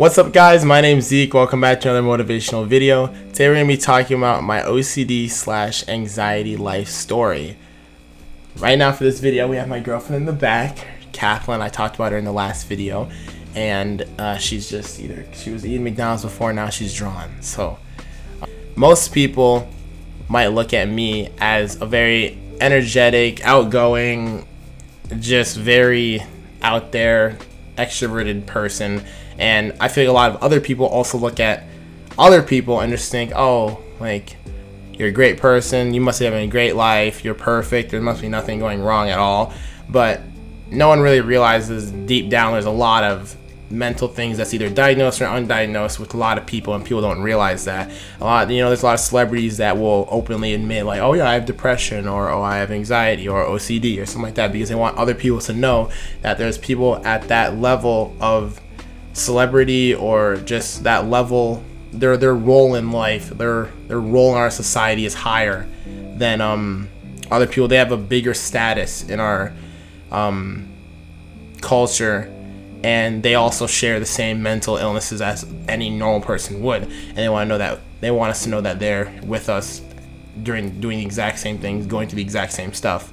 What's 0.00 0.16
up 0.16 0.32
guys, 0.32 0.64
my 0.64 0.80
name's 0.80 1.08
Zeke, 1.08 1.34
welcome 1.34 1.60
back 1.60 1.82
to 1.82 1.90
another 1.90 2.24
motivational 2.24 2.66
video. 2.66 3.08
Today 3.08 3.48
we're 3.48 3.56
going 3.56 3.66
to 3.66 3.74
be 3.74 3.76
talking 3.76 4.16
about 4.16 4.42
my 4.42 4.62
OCD 4.62 5.28
slash 5.28 5.86
anxiety 5.88 6.56
life 6.56 6.88
story. 6.88 7.58
Right 8.56 8.78
now 8.78 8.92
for 8.92 9.04
this 9.04 9.20
video 9.20 9.46
we 9.46 9.56
have 9.56 9.68
my 9.68 9.78
girlfriend 9.78 10.22
in 10.22 10.24
the 10.24 10.32
back, 10.32 10.86
Kathleen, 11.12 11.60
I 11.60 11.68
talked 11.68 11.96
about 11.96 12.12
her 12.12 12.18
in 12.18 12.24
the 12.24 12.32
last 12.32 12.66
video, 12.66 13.10
and 13.54 14.06
uh, 14.18 14.38
she's 14.38 14.70
just 14.70 14.98
either, 15.00 15.26
she 15.34 15.50
was 15.50 15.66
eating 15.66 15.84
McDonald's 15.84 16.22
before, 16.22 16.54
now 16.54 16.70
she's 16.70 16.94
drawn. 16.94 17.42
So, 17.42 17.78
most 18.76 19.12
people 19.12 19.68
might 20.30 20.46
look 20.46 20.72
at 20.72 20.88
me 20.88 21.28
as 21.42 21.78
a 21.78 21.84
very 21.84 22.38
energetic, 22.58 23.44
outgoing, 23.44 24.48
just 25.18 25.58
very 25.58 26.22
out 26.62 26.90
there, 26.90 27.36
extroverted 27.76 28.46
person 28.46 29.04
and 29.40 29.74
I 29.80 29.88
feel 29.88 30.04
like 30.04 30.10
a 30.10 30.12
lot 30.12 30.30
of 30.30 30.42
other 30.42 30.60
people 30.60 30.86
also 30.86 31.16
look 31.16 31.40
at 31.40 31.64
other 32.18 32.42
people 32.42 32.80
and 32.80 32.92
just 32.92 33.10
think, 33.10 33.32
oh, 33.34 33.82
like, 33.98 34.36
you're 34.92 35.08
a 35.08 35.12
great 35.12 35.38
person, 35.38 35.94
you 35.94 36.00
must 36.02 36.20
having 36.20 36.46
a 36.46 36.50
great 36.50 36.76
life, 36.76 37.24
you're 37.24 37.34
perfect, 37.34 37.90
there 37.90 38.02
must 38.02 38.20
be 38.20 38.28
nothing 38.28 38.58
going 38.58 38.82
wrong 38.82 39.08
at 39.08 39.18
all. 39.18 39.54
But 39.88 40.20
no 40.70 40.88
one 40.88 41.00
really 41.00 41.22
realizes 41.22 41.90
deep 41.90 42.28
down 42.28 42.52
there's 42.52 42.66
a 42.66 42.70
lot 42.70 43.02
of 43.02 43.34
mental 43.70 44.08
things 44.08 44.36
that's 44.36 44.52
either 44.52 44.68
diagnosed 44.68 45.22
or 45.22 45.26
undiagnosed 45.26 45.98
with 45.98 46.12
a 46.14 46.16
lot 46.16 46.36
of 46.36 46.44
people 46.44 46.74
and 46.74 46.84
people 46.84 47.00
don't 47.00 47.22
realize 47.22 47.64
that. 47.64 47.90
A 48.20 48.24
lot 48.24 48.50
you 48.50 48.60
know 48.60 48.68
there's 48.68 48.82
a 48.82 48.86
lot 48.86 48.94
of 48.94 49.00
celebrities 49.00 49.56
that 49.56 49.78
will 49.78 50.08
openly 50.10 50.54
admit 50.54 50.84
like 50.86 51.00
oh 51.00 51.14
yeah 51.14 51.28
i 51.28 51.34
have 51.34 51.46
depression 51.46 52.08
or 52.08 52.28
oh 52.28 52.42
i 52.42 52.56
have 52.56 52.72
anxiety 52.72 53.28
or 53.28 53.44
ocd 53.44 54.02
or 54.02 54.06
something 54.06 54.22
like 54.22 54.34
that 54.34 54.52
because 54.52 54.68
they 54.68 54.74
want 54.74 54.96
other 54.96 55.14
people 55.14 55.40
to 55.40 55.52
know 55.52 55.88
that 56.22 56.36
there's 56.36 56.58
people 56.58 57.04
at 57.06 57.28
that 57.28 57.58
level 57.58 58.16
of 58.20 58.60
celebrity 59.20 59.94
or 59.94 60.36
just 60.36 60.84
that 60.84 61.06
level 61.08 61.62
their 61.92 62.16
their 62.16 62.34
role 62.34 62.74
in 62.74 62.92
life 62.92 63.30
their 63.30 63.64
their 63.88 64.00
role 64.00 64.32
in 64.32 64.38
our 64.38 64.50
society 64.50 65.04
is 65.04 65.14
higher 65.14 65.66
than 66.16 66.40
um 66.40 66.88
other 67.30 67.46
people. 67.46 67.68
They 67.68 67.76
have 67.76 67.92
a 67.92 67.96
bigger 67.96 68.34
status 68.34 69.08
in 69.08 69.20
our 69.20 69.52
um 70.10 70.68
culture 71.60 72.32
and 72.82 73.22
they 73.22 73.34
also 73.34 73.66
share 73.66 74.00
the 74.00 74.06
same 74.06 74.42
mental 74.42 74.76
illnesses 74.76 75.20
as 75.20 75.46
any 75.68 75.90
normal 75.90 76.22
person 76.22 76.62
would. 76.62 76.84
And 76.84 77.16
they 77.16 77.28
want 77.28 77.46
to 77.46 77.48
know 77.48 77.58
that 77.58 77.80
they 78.00 78.10
want 78.10 78.30
us 78.30 78.44
to 78.44 78.48
know 78.48 78.60
that 78.62 78.78
they're 78.78 79.20
with 79.24 79.48
us 79.48 79.82
during 80.42 80.80
doing 80.80 80.98
the 80.98 81.04
exact 81.04 81.38
same 81.38 81.58
things 81.58 81.86
going 81.86 82.08
through 82.08 82.16
the 82.16 82.22
exact 82.22 82.52
same 82.52 82.72
stuff 82.72 83.12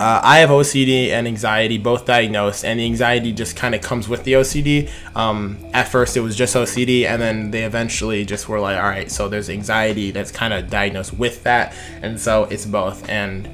uh, 0.00 0.20
I 0.22 0.38
have 0.38 0.50
OCD 0.50 1.08
and 1.08 1.26
anxiety, 1.26 1.78
both 1.78 2.06
diagnosed, 2.06 2.64
and 2.64 2.80
the 2.80 2.84
anxiety 2.84 3.32
just 3.32 3.56
kind 3.56 3.74
of 3.74 3.82
comes 3.82 4.08
with 4.08 4.24
the 4.24 4.34
OCD. 4.34 4.90
Um, 5.14 5.58
at 5.72 5.88
first, 5.88 6.16
it 6.16 6.20
was 6.20 6.36
just 6.36 6.56
OCD, 6.56 7.04
and 7.06 7.20
then 7.20 7.50
they 7.50 7.64
eventually 7.64 8.24
just 8.24 8.48
were 8.48 8.58
like, 8.58 8.76
all 8.76 8.88
right, 8.88 9.10
so 9.10 9.28
there's 9.28 9.50
anxiety 9.50 10.10
that's 10.10 10.30
kind 10.30 10.52
of 10.52 10.70
diagnosed 10.70 11.14
with 11.14 11.42
that, 11.44 11.74
and 12.00 12.20
so 12.20 12.44
it's 12.44 12.66
both. 12.66 13.08
And 13.08 13.48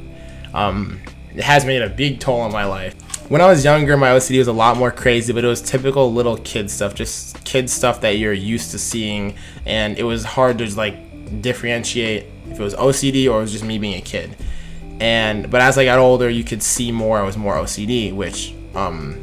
um, 0.55 1.00
it 1.34 1.42
has 1.45 1.64
made 1.64 1.83
a 1.83 1.89
big 1.89 2.20
toll 2.20 2.41
on 2.41 2.52
my 2.52 2.64
life. 2.64 2.95
When 3.30 3.41
I 3.41 3.47
was 3.47 3.64
younger, 3.64 3.97
my 3.97 4.08
OCD 4.08 4.39
was 4.39 4.48
a 4.48 4.52
lot 4.52 4.77
more 4.77 4.91
crazy, 4.91 5.33
but 5.33 5.45
it 5.45 5.48
was 5.48 5.61
typical 5.61 6.12
little 6.12 6.39
kid 6.39 6.70
stuff, 6.70 6.95
just 6.95 7.45
kid 7.45 7.69
stuff 7.69 8.00
that 8.00 8.17
you're 8.17 8.33
used 8.33 8.70
to 8.70 8.78
seeing, 8.78 9.34
and 9.67 9.98
it 9.98 10.05
was 10.05 10.25
hard 10.25 10.58
to 10.58 10.77
like 10.77 11.42
differentiate 11.42 12.27
if 12.47 12.58
it 12.58 12.62
was 12.62 12.75
OCD 12.75 13.30
or 13.30 13.39
it 13.39 13.42
was 13.42 13.52
just 13.52 13.64
me 13.64 13.78
being 13.78 13.98
a 13.98 14.00
kid 14.00 14.34
and 15.00 15.50
but 15.50 15.60
as 15.60 15.78
I 15.78 15.84
got 15.84 15.98
older, 15.98 16.28
you 16.28 16.44
could 16.44 16.62
see 16.62 16.92
more. 16.92 17.18
I 17.18 17.22
was 17.22 17.36
more 17.36 17.54
OCD, 17.54 18.14
which 18.14 18.54
um, 18.74 19.20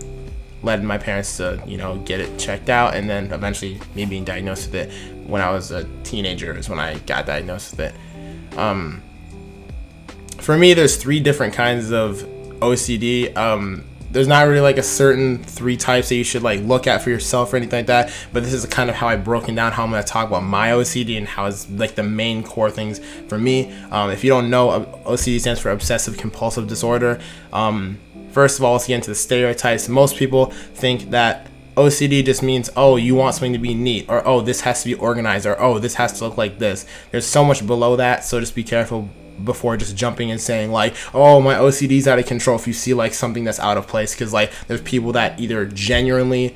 led 0.64 0.84
my 0.84 0.98
parents 0.98 1.38
to 1.38 1.62
you 1.66 1.78
know 1.78 1.98
get 2.00 2.20
it 2.20 2.38
checked 2.40 2.70
out, 2.70 2.96
and 2.96 3.10
then 3.10 3.32
eventually 3.32 3.80
me 3.94 4.06
being 4.06 4.24
diagnosed 4.24 4.72
with 4.72 4.76
it 4.76 5.28
when 5.28 5.42
I 5.42 5.52
was 5.52 5.72
a 5.72 5.86
teenager 6.04 6.56
is 6.56 6.70
when 6.70 6.80
I 6.80 6.98
got 7.00 7.26
diagnosed 7.26 7.72
with 7.72 7.92
it. 7.92 8.58
Um, 8.58 9.02
for 10.38 10.58
me, 10.58 10.74
there's 10.74 10.98
three 10.98 11.20
different 11.20 11.54
kinds 11.54 11.92
of 11.92 12.18
OCD. 12.60 13.36
Um, 13.36 13.84
there's 14.16 14.30
not 14.30 14.48
really 14.48 14.62
like 14.62 14.78
a 14.78 14.84
certain 14.84 15.44
three 15.44 15.76
types 15.76 16.08
that 16.08 16.16
you 16.16 16.24
should 16.24 16.42
like 16.42 16.62
look 16.62 16.88
at 16.88 17.02
for 17.02 17.10
yourself 17.10 17.52
or 17.52 17.58
anything 17.58 17.80
like 17.80 17.88
that. 17.88 18.14
But 18.32 18.44
this 18.44 18.54
is 18.54 18.66
kind 18.68 18.90
of 18.90 18.96
how 18.96 19.10
I've 19.10 19.26
broken 19.26 19.56
down 19.56 19.74
how 19.74 19.84
I'm 19.84 19.92
to 19.92 20.02
talk 20.04 20.30
about 20.30 20.44
my 20.44 20.70
OCD 20.70 21.18
and 21.18 21.28
how 21.28 21.48
it's 21.48 21.70
like 21.70 21.96
the 21.96 22.04
main 22.04 22.42
core 22.42 22.72
things 22.72 23.02
for 23.28 23.38
me. 23.38 23.74
Um, 23.92 24.12
if 24.12 24.24
you 24.24 24.30
don't 24.30 24.50
know, 24.50 24.70
uh, 24.70 24.86
OCD 25.00 25.42
stands 25.42 25.60
for 25.60 25.70
obsessive 25.70 26.18
compulsive 26.18 26.66
disorder. 26.66 27.20
Um, 27.52 28.00
first 28.32 28.58
of 28.58 28.64
all, 28.64 28.72
let's 28.74 28.88
get 28.88 28.96
into 28.96 29.10
the 29.10 29.16
stereotypes. 29.16 29.90
Most 29.90 30.16
people 30.16 30.46
think 30.46 31.10
that 31.10 31.48
OCD 31.76 32.24
just 32.24 32.42
means, 32.42 32.70
oh, 32.78 32.96
you 32.96 33.16
want 33.16 33.36
something 33.36 33.52
to 33.52 33.60
be 33.60 33.74
neat, 33.74 34.06
or 34.08 34.26
oh, 34.26 34.40
this 34.40 34.62
has 34.62 34.82
to 34.84 34.88
be 34.88 34.94
organized, 34.96 35.46
or 35.46 35.62
oh, 35.62 35.78
this 35.78 35.96
has 35.96 36.14
to 36.20 36.24
look 36.24 36.38
like 36.38 36.58
this. 36.58 36.86
There's 37.12 37.26
so 37.26 37.44
much 37.44 37.68
below 37.68 37.98
that, 37.98 38.24
so 38.24 38.40
just 38.40 38.56
be 38.56 38.64
careful 38.64 39.10
before 39.44 39.76
just 39.78 39.96
jumping 39.96 40.32
and 40.32 40.40
saying 40.40 40.72
like 40.72 40.96
oh 41.14 41.42
my 41.42 41.56
ocd's 41.56 42.08
out 42.08 42.18
of 42.18 42.26
control 42.26 42.56
if 42.56 42.68
you 42.68 42.74
see 42.74 42.94
like 42.94 43.14
something 43.14 43.44
that's 43.44 43.60
out 43.60 43.78
of 43.78 43.88
place 43.88 44.14
because 44.14 44.32
like 44.32 44.52
there's 44.68 44.82
people 44.82 45.12
that 45.12 45.40
either 45.40 45.66
genuinely 45.66 46.56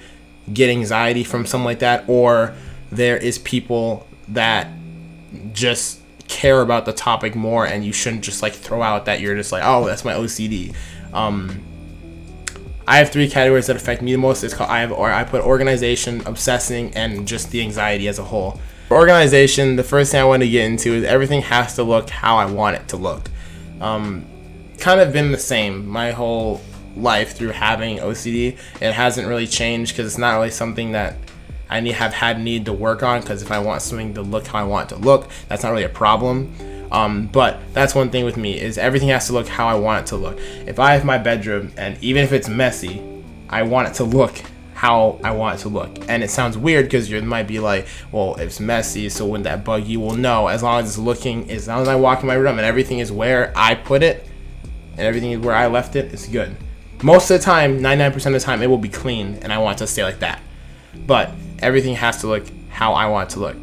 get 0.54 0.70
anxiety 0.70 1.24
from 1.24 1.46
something 1.46 1.66
like 1.66 1.80
that 1.80 2.04
or 2.08 2.54
there 2.92 3.18
is 3.18 3.38
people 3.40 4.08
that 4.28 4.68
just 5.54 6.00
care 6.28 6.62
about 6.62 6.86
the 6.86 6.94
topic 6.94 7.36
more 7.36 7.66
and 7.66 7.84
you 7.84 7.92
shouldn't 7.92 8.24
just 8.24 8.42
like 8.42 8.54
throw 8.54 8.82
out 8.82 9.06
that 9.06 9.20
you're 9.20 9.36
just 9.36 9.52
like 9.52 9.64
oh 9.66 9.86
that's 9.86 10.06
my 10.06 10.14
ocd 10.14 10.74
um 11.14 11.64
I 12.90 12.98
have 12.98 13.12
three 13.12 13.30
categories 13.30 13.68
that 13.68 13.76
affect 13.76 14.02
me 14.02 14.14
the 14.14 14.18
most. 14.18 14.44
It's 14.44 14.56
called 14.56 14.72
I 14.72 14.80
have 14.80 14.92
or 14.92 15.12
I 15.12 15.24
put 15.24 15.44
organization, 15.44 16.24
obsessing, 16.26 16.92
and 16.96 17.28
just 17.28 17.52
the 17.52 17.62
anxiety 17.62 18.08
as 18.08 18.18
a 18.18 18.24
whole. 18.24 18.60
Organization, 18.92 19.76
the 19.76 19.84
first 19.84 20.12
thing 20.12 20.20
I 20.20 20.24
want 20.24 20.42
to 20.42 20.50
get 20.50 20.66
into 20.66 20.94
is 20.94 21.04
everything 21.04 21.44
has 21.44 21.76
to 21.76 21.84
look 21.84 22.10
how 22.10 22.38
I 22.38 22.46
want 22.48 22.76
it 22.76 22.88
to 22.90 22.98
look. 22.98 23.30
Um, 23.80 24.26
kind 24.80 25.00
of 25.00 25.14
been 25.14 25.32
the 25.32 25.38
same 25.38 25.88
my 25.88 26.12
whole 26.12 26.62
life 26.96 27.36
through 27.36 27.50
having 27.50 28.00
OCD. 28.00 28.58
It 28.82 28.94
hasn't 28.94 29.28
really 29.28 29.46
changed 29.46 29.94
because 29.94 30.08
it's 30.08 30.18
not 30.18 30.36
really 30.36 30.50
something 30.50 30.94
that 30.94 31.18
I 31.70 31.82
need 31.82 31.94
have 31.94 32.14
had 32.14 32.40
need 32.42 32.66
to 32.66 32.74
work 32.74 33.04
on. 33.04 33.22
Because 33.22 33.44
if 33.44 33.52
I 33.52 33.60
want 33.60 33.84
something 33.84 34.16
to 34.16 34.24
look 34.24 34.48
how 34.48 34.60
I 34.60 34.64
want 34.64 34.92
it 34.92 34.96
to 34.96 35.02
look, 35.02 35.30
that's 35.48 35.62
not 35.62 35.70
really 35.70 35.84
a 35.84 35.90
problem. 35.90 36.52
Um, 36.92 37.28
but 37.28 37.60
that's 37.74 37.94
one 37.94 38.10
thing 38.10 38.26
with 38.26 38.38
me 38.38 38.60
is 38.60 38.80
everything 38.80 39.10
has 39.10 39.28
to 39.28 39.34
look 39.34 39.48
how 39.48 39.68
I 39.68 39.76
want 39.76 40.06
it 40.06 40.10
to 40.10 40.16
look. 40.16 40.40
If 40.66 40.80
I 40.80 40.94
have 40.94 41.06
my 41.06 41.20
bedroom 41.20 41.72
and 41.78 42.04
even 42.04 42.24
if 42.24 42.32
it's 42.32 42.50
messy, 42.50 43.24
I 43.50 43.62
want 43.62 43.88
it 43.88 43.94
to 43.96 44.04
look 44.04 44.42
how 44.80 45.20
I 45.26 45.32
want 45.32 45.60
it 45.60 45.64
to 45.64 45.68
look. 45.68 46.08
And 46.08 46.24
it 46.24 46.30
sounds 46.30 46.58
weird 46.58 46.86
because 46.86 47.12
you 47.12 47.22
might 47.22 47.50
be 47.50 47.60
like, 47.60 47.86
well, 48.14 48.36
it's 48.36 48.62
messy, 48.62 49.10
so 49.10 49.26
when 49.26 49.44
that 49.44 49.66
bug 49.66 49.86
you 49.86 50.00
will 50.00 50.16
know 50.16 50.48
as 50.48 50.64
long 50.64 50.82
as 50.82 50.88
it's 50.88 50.98
looking, 50.98 51.52
as 51.52 51.68
long 51.68 51.82
as 51.82 51.90
I 51.90 51.98
walk 51.98 52.22
in 52.22 52.28
my 52.28 52.36
room 52.36 52.58
and 52.58 52.66
everything 52.66 53.00
is 53.00 53.12
where 53.12 53.52
I 53.58 53.76
put 53.76 54.04
it 54.04 54.26
and 54.92 55.02
everything 55.02 55.32
is 55.32 55.40
where 55.40 55.54
I 55.54 55.68
left 55.68 55.98
it, 55.98 56.14
it's 56.14 56.30
good. 56.30 56.56
Most 57.04 57.30
of 57.30 57.38
the 57.38 57.44
time, 57.44 57.82
99% 57.82 58.26
of 58.28 58.32
the 58.32 58.40
time, 58.40 58.62
it 58.62 58.68
will 58.68 58.78
be 58.78 58.88
clean 58.88 59.40
and 59.42 59.52
I 59.52 59.58
want 59.58 59.76
it 59.76 59.80
to 59.80 59.88
stay 59.88 60.06
like 60.06 60.20
that. 60.20 60.42
But 61.06 61.32
everything 61.62 61.96
has 61.96 62.22
to 62.22 62.28
look 62.28 62.46
how 62.70 62.94
I 62.94 63.08
want 63.08 63.32
it 63.32 63.34
to 63.34 63.40
look. 63.42 63.58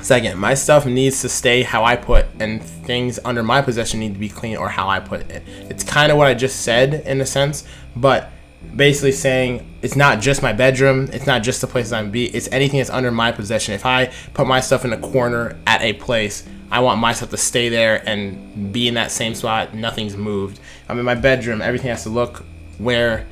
Second, 0.00 0.38
my 0.38 0.54
stuff 0.54 0.86
needs 0.86 1.20
to 1.20 1.28
stay 1.28 1.62
how 1.62 1.84
I 1.84 1.96
put, 1.96 2.24
and 2.40 2.62
things 2.62 3.20
under 3.26 3.42
my 3.42 3.60
possession 3.60 4.00
need 4.00 4.14
to 4.14 4.18
be 4.18 4.30
clean 4.30 4.56
or 4.56 4.70
how 4.70 4.88
I 4.88 5.00
put 5.00 5.30
it. 5.30 5.42
It's 5.46 5.84
kind 5.84 6.10
of 6.10 6.16
what 6.16 6.28
I 6.28 6.34
just 6.34 6.62
said 6.62 6.94
in 7.06 7.20
a 7.20 7.26
sense, 7.26 7.64
but 7.94 8.32
basically 8.74 9.12
saying 9.12 9.68
it's 9.82 9.96
not 9.96 10.20
just 10.20 10.42
my 10.42 10.52
bedroom, 10.52 11.08
it's 11.12 11.26
not 11.26 11.42
just 11.42 11.60
the 11.60 11.66
places 11.66 11.92
I'm 11.92 12.10
be, 12.10 12.26
it's 12.26 12.48
anything 12.52 12.78
that's 12.78 12.90
under 12.90 13.10
my 13.10 13.32
possession. 13.32 13.74
If 13.74 13.84
I 13.84 14.12
put 14.34 14.46
my 14.46 14.60
stuff 14.60 14.84
in 14.84 14.92
a 14.92 14.98
corner 14.98 15.58
at 15.66 15.82
a 15.82 15.92
place, 15.94 16.46
I 16.70 16.80
want 16.80 17.00
my 17.00 17.12
stuff 17.12 17.30
to 17.30 17.36
stay 17.36 17.68
there 17.68 18.02
and 18.08 18.72
be 18.72 18.88
in 18.88 18.94
that 18.94 19.10
same 19.10 19.34
spot. 19.34 19.74
Nothing's 19.74 20.16
moved. 20.16 20.58
I'm 20.88 20.98
in 20.98 21.04
my 21.04 21.14
bedroom. 21.14 21.60
Everything 21.60 21.90
has 21.90 22.04
to 22.04 22.08
look 22.08 22.44
where 22.78 23.26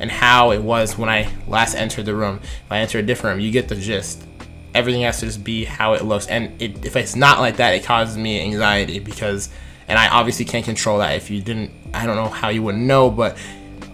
and 0.00 0.10
how 0.10 0.50
it 0.50 0.62
was 0.62 0.98
when 0.98 1.08
I 1.08 1.30
last 1.46 1.74
entered 1.74 2.06
the 2.06 2.14
room. 2.14 2.40
If 2.42 2.72
I 2.72 2.78
enter 2.78 2.98
a 2.98 3.02
different 3.02 3.36
room, 3.36 3.44
you 3.44 3.52
get 3.52 3.68
the 3.68 3.76
gist. 3.76 4.26
Everything 4.74 5.02
has 5.02 5.20
to 5.20 5.26
just 5.26 5.44
be 5.44 5.64
how 5.64 5.92
it 5.92 6.04
looks. 6.04 6.26
And 6.26 6.60
it, 6.60 6.84
if 6.84 6.96
it's 6.96 7.14
not 7.14 7.38
like 7.38 7.58
that, 7.58 7.74
it 7.74 7.84
causes 7.84 8.16
me 8.16 8.40
anxiety 8.40 8.98
because, 8.98 9.50
and 9.86 9.98
I 9.98 10.08
obviously 10.08 10.44
can't 10.44 10.64
control 10.64 10.98
that. 10.98 11.16
If 11.16 11.30
you 11.30 11.42
didn't, 11.42 11.70
I 11.92 12.06
don't 12.06 12.16
know 12.16 12.28
how 12.28 12.48
you 12.48 12.62
wouldn't 12.62 12.84
know, 12.84 13.10
but 13.10 13.36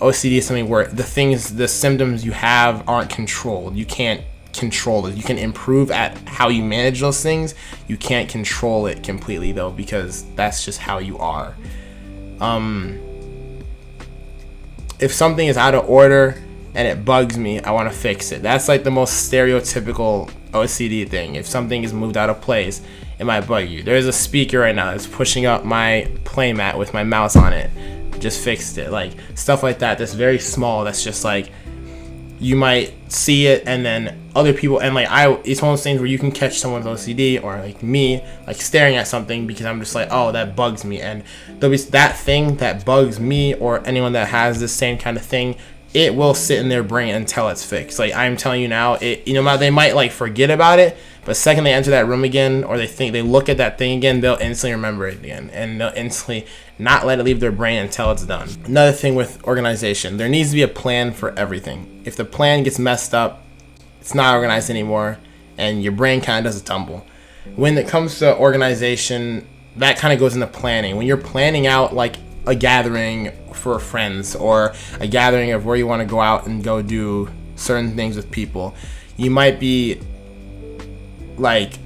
OCD 0.01 0.39
is 0.39 0.47
something 0.47 0.69
where 0.69 0.87
the 0.87 1.03
things, 1.03 1.55
the 1.55 1.69
symptoms 1.69 2.25
you 2.25 2.33
have 2.33 2.87
aren't 2.89 3.11
controlled. 3.11 3.77
You 3.77 3.87
can't 3.87 4.23
control 4.53 5.07
it. 5.07 5.17
You 5.17 5.23
can 5.23 5.39
improve 5.39 5.91
at 5.91 6.17
how 6.29 6.49
you 6.49 6.63
manage 6.63 7.01
those 7.01 7.23
things. 7.23 7.55
You 7.89 7.97
can't 7.97 8.29
control 8.29 8.87
it 8.87 9.03
completely 9.03 9.53
though 9.53 9.71
because 9.71 10.25
that's 10.35 10.65
just 10.65 10.81
how 10.81 10.99
you 10.99 11.19
are. 11.19 11.55
Um, 12.41 13.01
if 14.99 15.13
something 15.13 15.47
is 15.47 15.57
out 15.57 15.75
of 15.75 15.89
order 15.89 16.43
and 16.75 16.87
it 16.87 17.05
bugs 17.05 17.39
me, 17.39 17.61
I 17.61 17.71
want 17.71 17.91
to 17.91 17.97
fix 17.97 18.33
it. 18.33 18.43
That's 18.43 18.69
like 18.69 18.85
the 18.85 18.91
most 18.91 19.31
stereotypical 19.31 20.31
OCD 20.53 21.09
thing. 21.09 21.37
If 21.37 21.47
something 21.47 21.85
is 21.85 21.93
moved 21.95 22.17
out 22.17 22.29
of 22.29 22.41
place, 22.43 22.83
it 23.19 23.25
might 23.25 23.43
bug 23.43 23.69
you. 23.69 23.83
There's 23.83 24.07
a 24.07 24.13
speaker 24.13 24.59
right 24.59 24.75
now 24.75 24.91
that's 24.91 25.07
pushing 25.07 25.47
up 25.47 25.65
my 25.65 26.11
playmat 26.25 26.77
with 26.79 26.93
my 26.93 27.03
mouse 27.03 27.35
on 27.35 27.55
it 27.55 27.71
just 28.21 28.43
fixed 28.43 28.79
it. 28.79 28.91
Like 28.91 29.13
stuff 29.35 29.63
like 29.63 29.79
that 29.81 29.99
that's 29.99 30.15
very 30.15 30.39
small 30.39 30.85
that's 30.85 31.03
just 31.03 31.25
like 31.25 31.51
you 32.39 32.55
might 32.55 32.93
see 33.11 33.47
it 33.47 33.63
and 33.67 33.85
then 33.85 34.31
other 34.35 34.53
people 34.53 34.79
and 34.79 34.95
like 34.95 35.09
I 35.09 35.33
it's 35.45 35.63
one 35.63 35.73
of 35.73 35.79
those 35.79 35.85
things 35.85 36.01
where 36.01 36.09
you 36.09 36.19
can 36.19 36.31
catch 36.31 36.59
someone 36.59 36.85
with 36.85 37.01
OCD 37.01 37.43
or 37.43 37.57
like 37.59 37.83
me 37.83 38.23
like 38.47 38.61
staring 38.61 38.97
at 38.97 39.09
something 39.09 39.47
because 39.47 39.65
I'm 39.65 39.81
just 39.81 39.95
like 39.95 40.09
oh 40.11 40.33
that 40.33 40.55
bugs 40.55 40.85
me 40.85 41.01
and 41.01 41.25
there'll 41.49 41.71
be 41.75 41.83
that 41.91 42.17
thing 42.19 42.57
that 42.57 42.85
bugs 42.85 43.19
me 43.19 43.55
or 43.55 43.87
anyone 43.87 44.13
that 44.13 44.29
has 44.29 44.61
the 44.61 44.69
same 44.69 44.99
kind 44.99 45.17
of 45.17 45.25
thing 45.25 45.57
it 45.97 46.15
will 46.15 46.35
sit 46.35 46.59
in 46.59 46.69
their 46.69 46.83
brain 46.83 47.15
until 47.15 47.49
it's 47.49 47.65
fixed 47.65 47.99
like 47.99 48.15
I'm 48.15 48.37
telling 48.37 48.61
you 48.61 48.69
now 48.69 48.95
it 48.95 49.27
you 49.27 49.35
know 49.35 49.57
they 49.57 49.71
might 49.71 49.95
like 49.95 50.13
forget 50.13 50.51
about 50.51 50.79
it 50.79 50.97
but 51.25 51.37
second 51.37 51.65
they 51.65 51.73
enter 51.73 51.91
that 51.91 52.07
room 52.07 52.23
again 52.23 52.65
or 52.65 52.77
they 52.77 52.87
think 52.87 53.13
they 53.13 53.23
look 53.23 53.49
at 53.49 53.57
that 53.57 53.79
thing 53.79 53.97
again 53.97 54.21
they'll 54.21 54.37
instantly 54.37 54.73
remember 54.73 55.07
it 55.09 55.19
again 55.19 55.51
and 55.55 55.81
they'll 55.81 55.93
instantly 55.97 56.47
not 56.79 57.07
let 57.07 57.19
it 57.19 57.23
leave 57.23 57.41
their 57.41 57.53
brain 57.53 57.83
until 57.83 58.11
it's 58.11 58.25
done. 58.25 58.49
Another 58.65 58.93
thing 58.93 59.15
with 59.15 59.43
organization, 59.45 60.17
there 60.17 60.29
needs 60.29 60.51
to 60.51 60.57
be 60.57 60.63
a 60.63 60.69
plan 60.69 61.13
for 61.13 61.37
everything. 61.39 62.03
If 62.05 62.17
the 62.17 62.25
plan 62.25 62.63
gets 62.63 62.79
messed 62.79 63.15
up, 63.15 63.43
it's 64.01 64.15
not 64.15 64.35
organized 64.35 64.71
anymore, 64.71 65.19
and 65.57 65.83
your 65.83 65.93
brain 65.93 66.21
kind 66.21 66.45
of 66.45 66.53
does 66.53 66.61
a 66.61 66.65
tumble. 66.65 67.07
When 67.55 67.79
it 67.79 67.89
comes 67.89 68.19
to 68.19 68.37
organization, 68.37 69.47
that 69.77 69.99
kind 69.99 70.13
of 70.13 70.21
goes 70.21 70.35
into 70.35 70.47
planning. 70.47 70.97
When 70.97 71.07
you're 71.07 71.17
planning 71.17 71.67
out 71.67 71.95
like 71.95 72.17
a 72.47 72.55
gathering 72.55 73.33
for 73.53 73.79
friends 73.79 74.37
or 74.37 74.75
a 75.01 75.07
gathering 75.07 75.53
of 75.53 75.67
where 75.67 75.77
you 75.77 75.87
want 75.87 76.01
to 76.01 76.07
go 76.07 76.21
out 76.21 76.47
and 76.47 76.63
go 76.63 76.83
do 76.83 77.29
certain 77.57 77.97
things 77.97 78.17
with 78.17 78.31
people, 78.31 78.75
you 79.17 79.31
might 79.31 79.59
be 79.59 80.01
like 81.37 81.79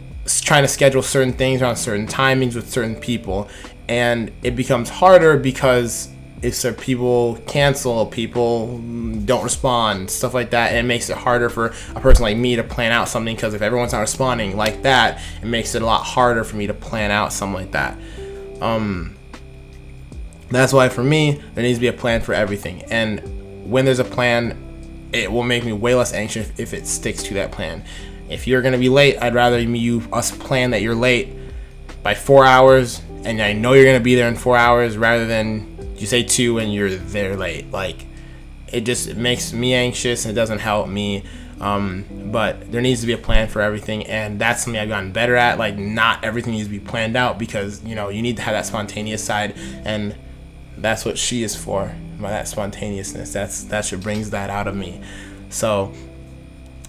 trying 0.43 0.63
to 0.63 0.69
schedule 0.69 1.03
certain 1.03 1.33
things 1.33 1.63
around 1.63 1.77
certain 1.77 2.07
timings 2.07 2.55
with 2.55 2.71
certain 2.71 2.95
people 2.95 3.49
and 3.89 4.31
it 4.45 4.55
becomes 4.55 4.89
harder 4.89 5.37
because 5.37 6.09
if 6.43 6.55
so 6.55 6.73
people 6.73 7.37
cancel, 7.47 8.07
people 8.07 8.79
don't 9.25 9.43
respond, 9.43 10.11
stuff 10.11 10.33
like 10.33 10.51
that, 10.51 10.71
and 10.71 10.79
it 10.79 10.85
makes 10.85 11.11
it 11.11 11.17
harder 11.17 11.51
for 11.51 11.75
a 11.95 12.01
person 12.01 12.23
like 12.23 12.37
me 12.37 12.57
to 12.57 12.63
plan 12.63 12.93
out 12.93 13.09
something 13.09 13.35
because 13.35 13.53
if 13.53 13.63
everyone's 13.63 13.93
not 13.93 14.01
responding 14.01 14.57
like 14.57 14.83
that, 14.83 15.21
it 15.43 15.47
makes 15.47 15.75
it 15.75 15.83
a 15.83 15.85
lot 15.85 16.03
harder 16.03 16.45
for 16.45 16.57
me 16.57 16.69
to 16.69 16.73
plan 16.73 17.11
out 17.11 17.33
something 17.33 17.55
like 17.55 17.73
that. 17.73 17.99
Um, 18.63 19.17
that's 20.51 20.73
why 20.73 20.89
for 20.89 21.03
me, 21.03 21.41
there 21.55 21.63
needs 21.63 21.79
to 21.79 21.81
be 21.81 21.89
a 21.89 21.93
plan 21.93 22.21
for 22.21 22.35
everything, 22.35 22.83
and 22.85 23.71
when 23.71 23.85
there's 23.85 23.99
a 23.99 24.05
plan, 24.05 24.57
it 25.13 25.31
will 25.31 25.43
make 25.43 25.65
me 25.65 25.73
way 25.73 25.95
less 25.95 26.13
anxious 26.13 26.51
if 26.59 26.73
it 26.75 26.87
sticks 26.87 27.23
to 27.25 27.35
that 27.35 27.53
plan. 27.53 27.85
If 28.29 28.47
you're 28.47 28.63
gonna 28.63 28.79
be 28.79 28.89
late, 28.89 29.17
I'd 29.21 29.35
rather 29.35 29.59
you 29.59 30.03
us 30.13 30.31
plan 30.31 30.71
that 30.71 30.83
you're 30.83 30.95
late 30.95 31.31
by 32.03 32.15
four 32.15 32.45
hours 32.45 33.03
and 33.25 33.41
I 33.43 33.53
know 33.53 33.73
you're 33.73 33.85
gonna 33.85 34.01
be 34.01 34.15
there 34.15 34.29
in 34.29 34.37
four 34.37 34.57
hours 34.57 34.97
rather 34.97 35.27
than 35.27 35.95
you 35.97 36.07
say 36.07 36.23
two 36.23 36.59
and 36.59 36.73
you're 36.73 36.91
there 36.91 37.37
late. 37.37 37.71
Like 37.71 38.07
it 38.73 38.83
just 38.83 39.09
it 39.09 39.17
makes 39.17 39.53
me 39.53 39.75
anxious 39.75 40.25
and 40.25 40.33
it 40.33 40.35
doesn't 40.35 40.61
help 40.61 40.89
me. 40.89 41.25
Um, 41.61 42.07
but 42.33 42.73
there 42.73 42.81
needs 42.81 43.03
to 43.03 43.07
be 43.07 43.13
a 43.13 43.19
plan 43.19 43.49
for 43.49 43.61
everything, 43.61 44.07
and 44.07 44.41
that's 44.41 44.65
something 44.65 44.81
I've 44.81 44.89
gotten 44.89 45.13
better 45.13 45.37
at. 45.37 45.59
Like 45.59 45.77
not 45.77 46.25
everything 46.25 46.55
needs 46.55 46.69
to 46.69 46.71
be 46.71 46.81
planned 46.81 47.17
out 47.17 47.39
because 47.39 47.85
you 47.85 47.95
know 47.95 48.09
you 48.09 48.23
need 48.23 48.37
to 48.37 48.43
have 48.43 48.55
that 48.55 48.65
spontaneous 48.65 49.23
side, 49.23 49.55
and 49.85 50.15
that's 50.81 51.05
what 51.05 51.19
she 51.19 51.43
is 51.43 51.55
for. 51.57 51.95
That 52.21 52.49
spontaneousness, 52.49 53.33
that's 53.33 53.65
that's 53.65 53.93
what 53.93 54.03
brings 54.03 54.31
that 54.31 54.51
out 54.51 54.69
of 54.69 54.77
me. 54.77 55.01
So 55.49 55.93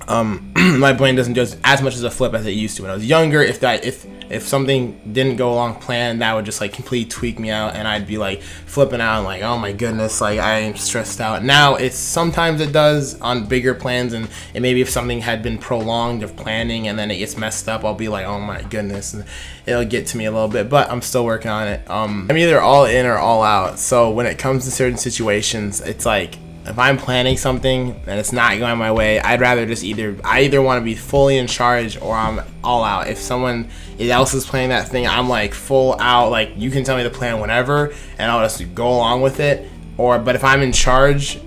um, 0.08 0.52
my 0.58 0.94
brain 0.94 1.16
doesn't 1.16 1.34
do 1.34 1.42
as 1.64 1.82
much 1.82 1.96
as 1.96 2.04
a 2.04 2.12
flip 2.12 2.34
as 2.34 2.46
it 2.46 2.52
used 2.52 2.78
to 2.78 2.84
when 2.84 2.92
I 2.92 2.94
was 2.94 3.06
younger. 3.06 3.42
If 3.42 3.62
that 3.62 3.86
if 3.86 4.06
if 4.32 4.48
something 4.48 5.00
didn't 5.12 5.36
go 5.36 5.54
along 5.54 5.76
plan, 5.76 6.20
that 6.20 6.34
would 6.34 6.46
just 6.46 6.62
like 6.62 6.74
completely 6.74 7.10
tweak 7.10 7.38
me 7.40 7.50
out, 7.50 7.76
and 7.76 7.88
I'd 7.88 8.08
be 8.08 8.18
like 8.18 8.42
flipping 8.42 9.02
out, 9.02 9.18
and 9.18 9.26
like 9.26 9.42
oh 9.42 9.58
my 9.58 9.72
goodness, 9.72 10.22
like 10.22 10.40
I 10.40 10.60
am 10.60 10.76
stressed 10.76 11.20
out. 11.20 11.44
Now 11.44 11.76
it's 11.76 11.98
sometimes 11.98 12.62
it 12.62 12.72
does 12.72 13.20
on 13.22 13.46
bigger 13.46 13.74
plans, 13.74 14.14
and, 14.14 14.30
and 14.54 14.62
maybe 14.62 14.82
if 14.82 14.90
something 14.90 15.22
had 15.22 15.44
been 15.44 15.58
prolonged 15.58 16.24
of 16.24 16.36
planning 16.36 16.88
and 16.88 16.98
then 16.98 17.12
it 17.12 17.18
gets 17.18 17.38
messed 17.38 17.68
up, 17.68 17.84
I'll 17.84 17.94
be 17.94 18.08
like 18.08 18.26
oh 18.26 18.40
my 18.40 18.62
goodness, 18.64 19.14
and 19.14 19.26
it'll 19.66 19.86
get 19.86 20.08
to 20.08 20.18
me 20.18 20.26
a 20.26 20.32
little 20.32 20.48
bit. 20.48 20.70
But 20.70 20.90
I'm 20.90 21.02
still 21.02 21.26
working 21.26 21.52
on 21.52 21.68
it. 21.68 21.90
Um, 21.90 22.28
I'm 22.30 22.38
either 22.38 22.60
all 22.60 22.86
in 22.86 23.06
or 23.06 23.18
all 23.18 23.44
out. 23.44 23.80
So 23.80 24.12
when 24.12 24.26
it 24.26 24.38
comes 24.38 24.66
to 24.66 24.72
certain 24.72 24.98
situations, 24.98 25.82
it's 25.82 26.06
like 26.06 26.38
if 26.66 26.78
I'm 26.78 26.98
planning 26.98 27.38
something 27.38 27.92
and 28.06 28.20
it's 28.20 28.32
not 28.32 28.58
going 28.60 28.78
my 28.78 28.92
way, 28.92 29.20
I'd 29.20 29.42
rather 29.42 29.66
just 29.66 29.84
either 29.84 30.16
I 30.24 30.42
either 30.42 30.62
want 30.62 30.80
to 30.80 30.86
be 30.86 30.96
fully 30.96 31.38
in 31.38 31.48
charge 31.48 32.00
or 32.00 32.16
I'm 32.16 32.42
all 32.64 32.84
out. 32.84 33.08
If 33.08 33.18
someone 33.18 33.70
else 34.00 34.34
is 34.34 34.46
planning 34.46 34.70
that 34.70 34.88
thing, 34.88 35.08
I'm 35.08 35.28
like 35.28 35.54
full 35.54 36.00
out. 36.00 36.30
Like 36.30 36.52
you 36.56 36.70
can 36.70 36.84
tell 36.84 36.98
me 36.98 37.04
the 37.04 37.10
plan 37.10 37.40
whenever, 37.40 37.94
and 38.18 38.32
I'll 38.32 38.46
just 38.46 38.76
go 38.76 38.88
along 38.88 39.22
with 39.22 39.40
it. 39.40 39.70
Or 39.98 40.20
but 40.20 40.36
if 40.36 40.44
I'm 40.44 40.62
in 40.62 40.72
charge, 40.72 41.40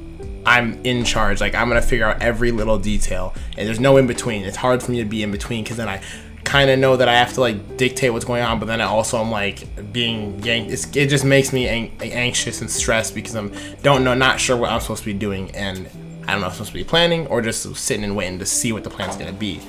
I'm 0.44 0.84
in 0.84 1.04
charge. 1.04 1.40
Like 1.40 1.54
I'm 1.54 1.68
gonna 1.68 1.82
figure 1.82 2.06
out 2.06 2.20
every 2.20 2.50
little 2.50 2.78
detail, 2.78 3.34
and 3.56 3.66
there's 3.66 3.80
no 3.80 3.96
in 3.96 4.06
between. 4.06 4.44
It's 4.44 4.56
hard 4.56 4.82
for 4.82 4.90
me 4.90 4.98
to 4.98 5.08
be 5.08 5.22
in 5.22 5.30
between 5.30 5.62
because 5.62 5.76
then 5.76 5.88
I 5.88 6.00
kind 6.44 6.70
of 6.70 6.78
know 6.78 6.96
that 6.96 7.08
I 7.08 7.14
have 7.16 7.32
to 7.34 7.40
like 7.40 7.76
dictate 7.76 8.12
what's 8.12 8.24
going 8.24 8.42
on, 8.42 8.58
but 8.58 8.66
then 8.66 8.80
I 8.80 8.84
also 8.84 9.20
I'm 9.20 9.30
like 9.30 9.92
being 9.92 10.42
yanked. 10.42 10.70
It's, 10.70 10.84
it 10.96 11.08
just 11.08 11.24
makes 11.24 11.52
me 11.52 11.66
anxious 11.68 12.60
and 12.60 12.70
stressed 12.70 13.14
because 13.14 13.34
I'm 13.34 13.52
don't 13.82 14.04
know, 14.04 14.14
not 14.14 14.38
sure 14.38 14.56
what 14.56 14.70
I'm 14.70 14.80
supposed 14.80 15.02
to 15.02 15.06
be 15.06 15.18
doing, 15.18 15.50
and 15.52 15.88
I 16.26 16.32
don't 16.32 16.40
know 16.40 16.46
if 16.46 16.52
I'm 16.52 16.52
supposed 16.52 16.72
to 16.72 16.78
be 16.78 16.84
planning 16.84 17.26
or 17.26 17.40
just 17.40 17.74
sitting 17.76 18.04
and 18.04 18.14
waiting 18.16 18.38
to 18.38 18.46
see 18.46 18.72
what 18.72 18.84
the 18.84 18.90
plan's 18.90 19.16
gonna 19.16 19.32
be. 19.32 19.60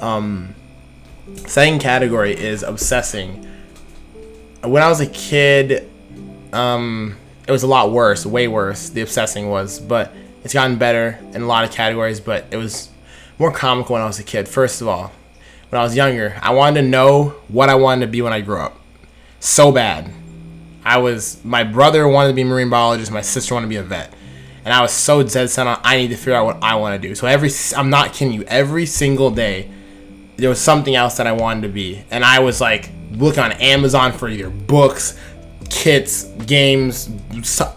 Um, 0.00 0.54
second 1.46 1.80
category 1.80 2.36
is 2.36 2.62
obsessing. 2.62 3.48
When 4.62 4.82
I 4.82 4.88
was 4.88 5.00
a 5.00 5.06
kid, 5.06 5.90
um, 6.52 7.16
it 7.46 7.52
was 7.52 7.62
a 7.62 7.66
lot 7.66 7.90
worse, 7.90 8.26
way 8.26 8.48
worse. 8.48 8.90
The 8.90 9.00
obsessing 9.00 9.48
was, 9.48 9.80
but 9.80 10.12
it's 10.44 10.54
gotten 10.54 10.76
better 10.76 11.18
in 11.32 11.42
a 11.42 11.46
lot 11.46 11.64
of 11.64 11.70
categories. 11.70 12.20
But 12.20 12.46
it 12.50 12.56
was 12.56 12.90
more 13.38 13.52
comical 13.52 13.94
when 13.94 14.02
I 14.02 14.06
was 14.06 14.18
a 14.18 14.24
kid. 14.24 14.48
First 14.48 14.80
of 14.80 14.88
all, 14.88 15.12
when 15.72 15.80
I 15.80 15.84
was 15.84 15.96
younger. 15.96 16.38
I 16.42 16.52
wanted 16.52 16.82
to 16.82 16.86
know 16.86 17.30
what 17.48 17.70
I 17.70 17.76
wanted 17.76 18.04
to 18.04 18.12
be 18.12 18.20
when 18.20 18.34
I 18.34 18.42
grew 18.42 18.60
up. 18.60 18.78
So 19.40 19.72
bad. 19.72 20.12
I 20.84 20.98
was 20.98 21.42
my 21.46 21.64
brother 21.64 22.06
wanted 22.06 22.28
to 22.28 22.34
be 22.34 22.42
a 22.42 22.44
marine 22.44 22.68
biologist, 22.68 23.10
my 23.10 23.22
sister 23.22 23.54
wanted 23.54 23.66
to 23.66 23.70
be 23.70 23.76
a 23.76 23.82
vet. 23.82 24.12
And 24.66 24.74
I 24.74 24.82
was 24.82 24.92
so 24.92 25.22
dead 25.22 25.48
set 25.48 25.66
on 25.66 25.80
I 25.82 25.96
need 25.96 26.08
to 26.08 26.16
figure 26.16 26.34
out 26.34 26.44
what 26.44 26.62
I 26.62 26.74
want 26.74 27.00
to 27.00 27.08
do. 27.08 27.14
So 27.14 27.26
every 27.26 27.48
I'm 27.74 27.88
not 27.88 28.12
kidding 28.12 28.34
you, 28.34 28.42
every 28.42 28.84
single 28.84 29.30
day 29.30 29.70
there 30.36 30.50
was 30.50 30.60
something 30.60 30.94
else 30.94 31.16
that 31.16 31.26
I 31.26 31.32
wanted 31.32 31.62
to 31.62 31.68
be. 31.68 32.04
And 32.10 32.22
I 32.22 32.40
was 32.40 32.60
like 32.60 32.90
looking 33.12 33.42
on 33.42 33.52
Amazon 33.52 34.12
for 34.12 34.28
either 34.28 34.50
books, 34.50 35.18
kits, 35.70 36.24
games, 36.44 37.08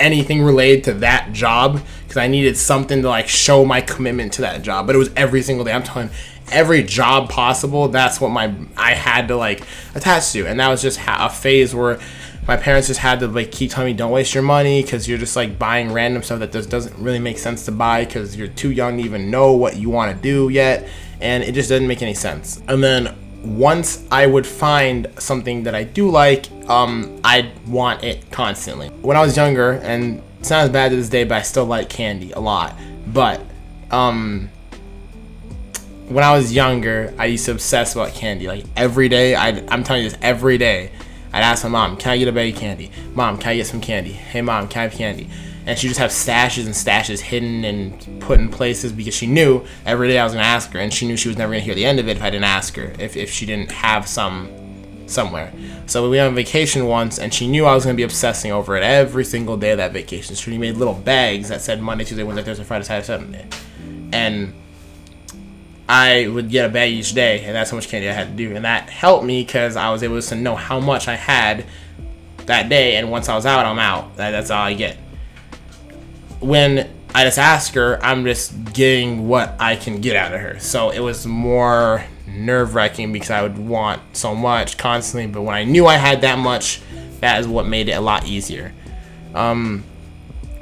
anything 0.02 0.44
related 0.44 0.84
to 0.84 0.94
that 0.96 1.32
job 1.32 1.80
because 2.16 2.24
I 2.24 2.28
needed 2.28 2.56
something 2.56 3.02
to 3.02 3.10
like 3.10 3.28
show 3.28 3.66
my 3.66 3.82
commitment 3.82 4.34
to 4.34 4.42
that 4.44 4.62
job. 4.62 4.88
But 4.88 4.96
it 4.96 5.00
was 5.00 5.12
every 5.18 5.42
single 5.42 5.66
day. 5.66 5.74
I'm 5.74 5.84
telling 5.84 6.10
every 6.50 6.82
job 6.82 7.30
possible. 7.30 7.89
That's 7.89 8.22
what 8.22 8.30
my 8.30 8.54
I 8.78 8.94
had 8.94 9.28
to 9.28 9.36
like 9.36 9.63
attach 9.96 10.32
to, 10.32 10.48
and 10.48 10.60
that 10.60 10.70
was 10.70 10.82
just 10.82 11.00
a 11.06 11.30
phase 11.30 11.75
where 11.75 12.00
my 12.48 12.56
parents 12.56 12.88
just 12.88 13.01
had 13.01 13.20
to 13.20 13.28
like 13.28 13.51
keep 13.51 13.72
telling 13.72 13.92
me 13.92 13.98
don't 13.98 14.12
waste 14.12 14.34
your 14.34 14.44
money 14.44 14.82
because 14.82 15.10
you're 15.10 15.18
just 15.18 15.36
like 15.36 15.60
buying 15.60 15.92
random 15.92 16.24
stuff 16.24 16.39
that 16.39 16.54
just 16.54 16.70
doesn't 16.70 16.98
really 16.98 17.20
make 17.20 17.38
sense 17.38 17.66
to 17.66 17.72
buy 17.72 18.06
because 18.06 18.38
you're 18.38 18.48
too 18.48 18.72
young 18.72 18.98
to 18.98 19.04
even 19.04 19.30
know 19.30 19.51
what 19.54 19.75
you 19.75 19.89
want 19.89 20.16
to 20.16 20.22
do 20.22 20.50
yet 20.50 20.88
and 21.22 21.44
it 21.44 21.54
just 21.54 21.70
doesn't 21.70 21.88
make 21.88 22.04
any 22.04 22.13
sense 22.13 22.62
and 22.68 22.84
then 22.84 23.16
once 23.44 24.06
i 24.12 24.28
would 24.28 24.46
find 24.46 25.08
something 25.18 25.63
that 25.63 25.74
i 25.74 25.84
do 25.84 26.08
like 26.08 26.46
um, 26.70 27.20
i'd 27.24 27.50
want 27.68 28.04
it 28.04 28.30
constantly 28.30 28.89
when 29.01 29.18
i 29.18 29.22
was 29.22 29.36
younger 29.36 29.74
and 29.84 30.22
it's 30.46 30.52
not 30.52 30.64
as 30.64 30.70
bad 30.70 30.90
to 30.90 30.96
this 30.96 31.10
day 31.10 31.24
but 31.24 31.36
i 31.36 31.42
still 31.42 31.66
like 31.66 31.90
candy 31.90 32.32
a 32.32 32.40
lot 32.40 32.75
but 33.08 33.42
um, 33.92 34.50
when 36.08 36.24
I 36.24 36.36
was 36.36 36.54
younger, 36.54 37.14
I 37.18 37.25
used 37.25 37.46
to 37.46 37.52
obsess 37.52 37.94
about 37.94 38.14
candy. 38.14 38.48
Like 38.48 38.66
every 38.75 39.10
day, 39.10 39.36
i 39.36 39.50
am 39.50 39.84
telling 39.84 40.04
you 40.04 40.10
this, 40.10 40.20
every 40.22 40.58
day, 40.58 40.92
I'd 41.34 41.42
ask 41.42 41.64
my 41.64 41.70
mom, 41.70 41.98
"Can 41.98 42.12
I 42.12 42.18
get 42.18 42.28
a 42.28 42.32
bag 42.32 42.54
of 42.54 42.60
candy? 42.60 42.92
Mom, 43.14 43.38
can 43.38 43.52
I 43.52 43.56
get 43.58 43.68
some 43.68 43.82
candy? 43.82 44.12
Hey, 44.12 44.42
mom, 44.42 44.68
can 44.68 44.82
I 44.82 44.84
have 44.84 44.94
candy?" 44.94 45.30
And 45.66 45.78
she 45.80 45.88
just 45.88 46.00
have 46.00 46.12
stashes 46.12 46.66
and 46.66 46.75
stashes 46.75 47.22
hidden 47.22 47.66
and 47.66 48.22
put 48.22 48.40
in 48.40 48.50
places 48.50 48.92
because 48.92 49.16
she 49.16 49.25
knew 49.25 49.66
every 49.86 50.08
day 50.08 50.20
I 50.20 50.24
was 50.24 50.34
gonna 50.34 50.46
ask 50.46 50.72
her, 50.72 50.80
and 50.80 50.94
she 50.94 51.08
knew 51.08 51.18
she 51.18 51.28
was 51.28 51.38
never 51.38 51.54
gonna 51.54 51.64
hear 51.64 51.75
the 51.75 51.86
end 51.86 52.00
of 52.00 52.08
it 52.08 52.18
if 52.18 52.24
I 52.24 52.30
didn't 52.30 52.46
ask 52.46 52.75
her, 52.75 52.94
if 53.00 53.18
if 53.18 53.32
she 53.32 53.46
didn't 53.46 53.72
have 53.72 54.08
some 54.08 54.50
somewhere. 55.08 55.54
So 55.86 56.04
we 56.04 56.18
went 56.18 56.28
on 56.28 56.36
vacation 56.36 56.86
once, 56.86 57.20
and 57.20 57.34
she 57.34 57.48
knew 57.48 57.66
I 57.66 57.74
was 57.76 57.86
gonna 57.86 57.96
be 57.96 58.04
obsessing 58.04 58.52
over 58.52 58.76
it 58.76 58.84
every 58.84 59.26
single 59.26 59.58
day 59.58 59.72
of 59.72 59.78
that 59.78 59.94
vacation. 59.94 60.36
So 60.36 60.52
she 60.52 60.58
made 60.58 60.78
little 60.78 60.94
bags 60.94 61.50
that 61.50 61.62
said 61.62 61.82
Monday, 61.82 62.04
Tuesday, 62.04 62.24
Wednesday, 62.24 62.44
Thursday, 62.44 62.64
Friday, 62.64 62.86
Saturday, 62.86 63.06
Sunday, 63.06 63.48
and 64.12 64.54
I 65.88 66.28
would 66.28 66.50
get 66.50 66.66
a 66.66 66.70
bag 66.70 66.92
each 66.92 67.14
day, 67.14 67.44
and 67.46 67.56
that's 67.56 67.70
how 67.70 67.78
much 67.78 67.90
candy 67.90 68.10
I 68.10 68.14
had 68.14 68.30
to 68.30 68.34
do. 68.34 68.56
And 68.56 68.66
that 68.66 68.90
helped 68.90 69.24
me 69.24 69.44
because 69.44 69.76
I 69.76 69.92
was 69.92 70.02
able 70.02 70.20
to 70.20 70.36
know 70.36 70.56
how 70.56 70.80
much 70.80 71.08
I 71.08 71.16
had 71.16 71.66
that 72.48 72.70
day, 72.70 72.96
and 72.96 73.12
once 73.12 73.30
I 73.30 73.36
was 73.36 73.46
out, 73.46 73.66
I'm 73.66 73.80
out. 73.80 74.18
That, 74.18 74.32
that's 74.32 74.50
all 74.50 74.62
I 74.62 74.74
get. 74.74 74.98
When 76.40 76.90
I 77.14 77.24
just 77.24 77.38
ask 77.38 77.74
her, 77.76 78.04
I'm 78.04 78.26
just 78.26 78.74
getting 78.74 79.28
what 79.28 79.56
I 79.60 79.76
can 79.76 80.02
get 80.02 80.16
out 80.16 80.34
of 80.34 80.42
her. 80.42 80.60
So 80.60 80.90
it 80.90 81.00
was 81.00 81.26
more 81.26 82.04
nerve 82.27 82.75
wracking 82.75 83.13
because 83.13 83.29
I 83.29 83.41
would 83.41 83.58
want 83.58 84.01
so 84.15 84.36
much 84.36 84.77
constantly, 84.77 85.27
but 85.27 85.44
when 85.44 85.55
I 85.55 85.63
knew 85.63 85.86
I 85.86 85.96
had 85.96 86.22
that 86.22 86.39
much, 86.39 86.82
that 87.22 87.39
is 87.39 87.48
what 87.48 87.67
made 87.67 87.89
it 87.89 87.94
a 87.94 88.01
lot 88.01 88.27
easier. 88.27 88.74
Um, 89.34 89.84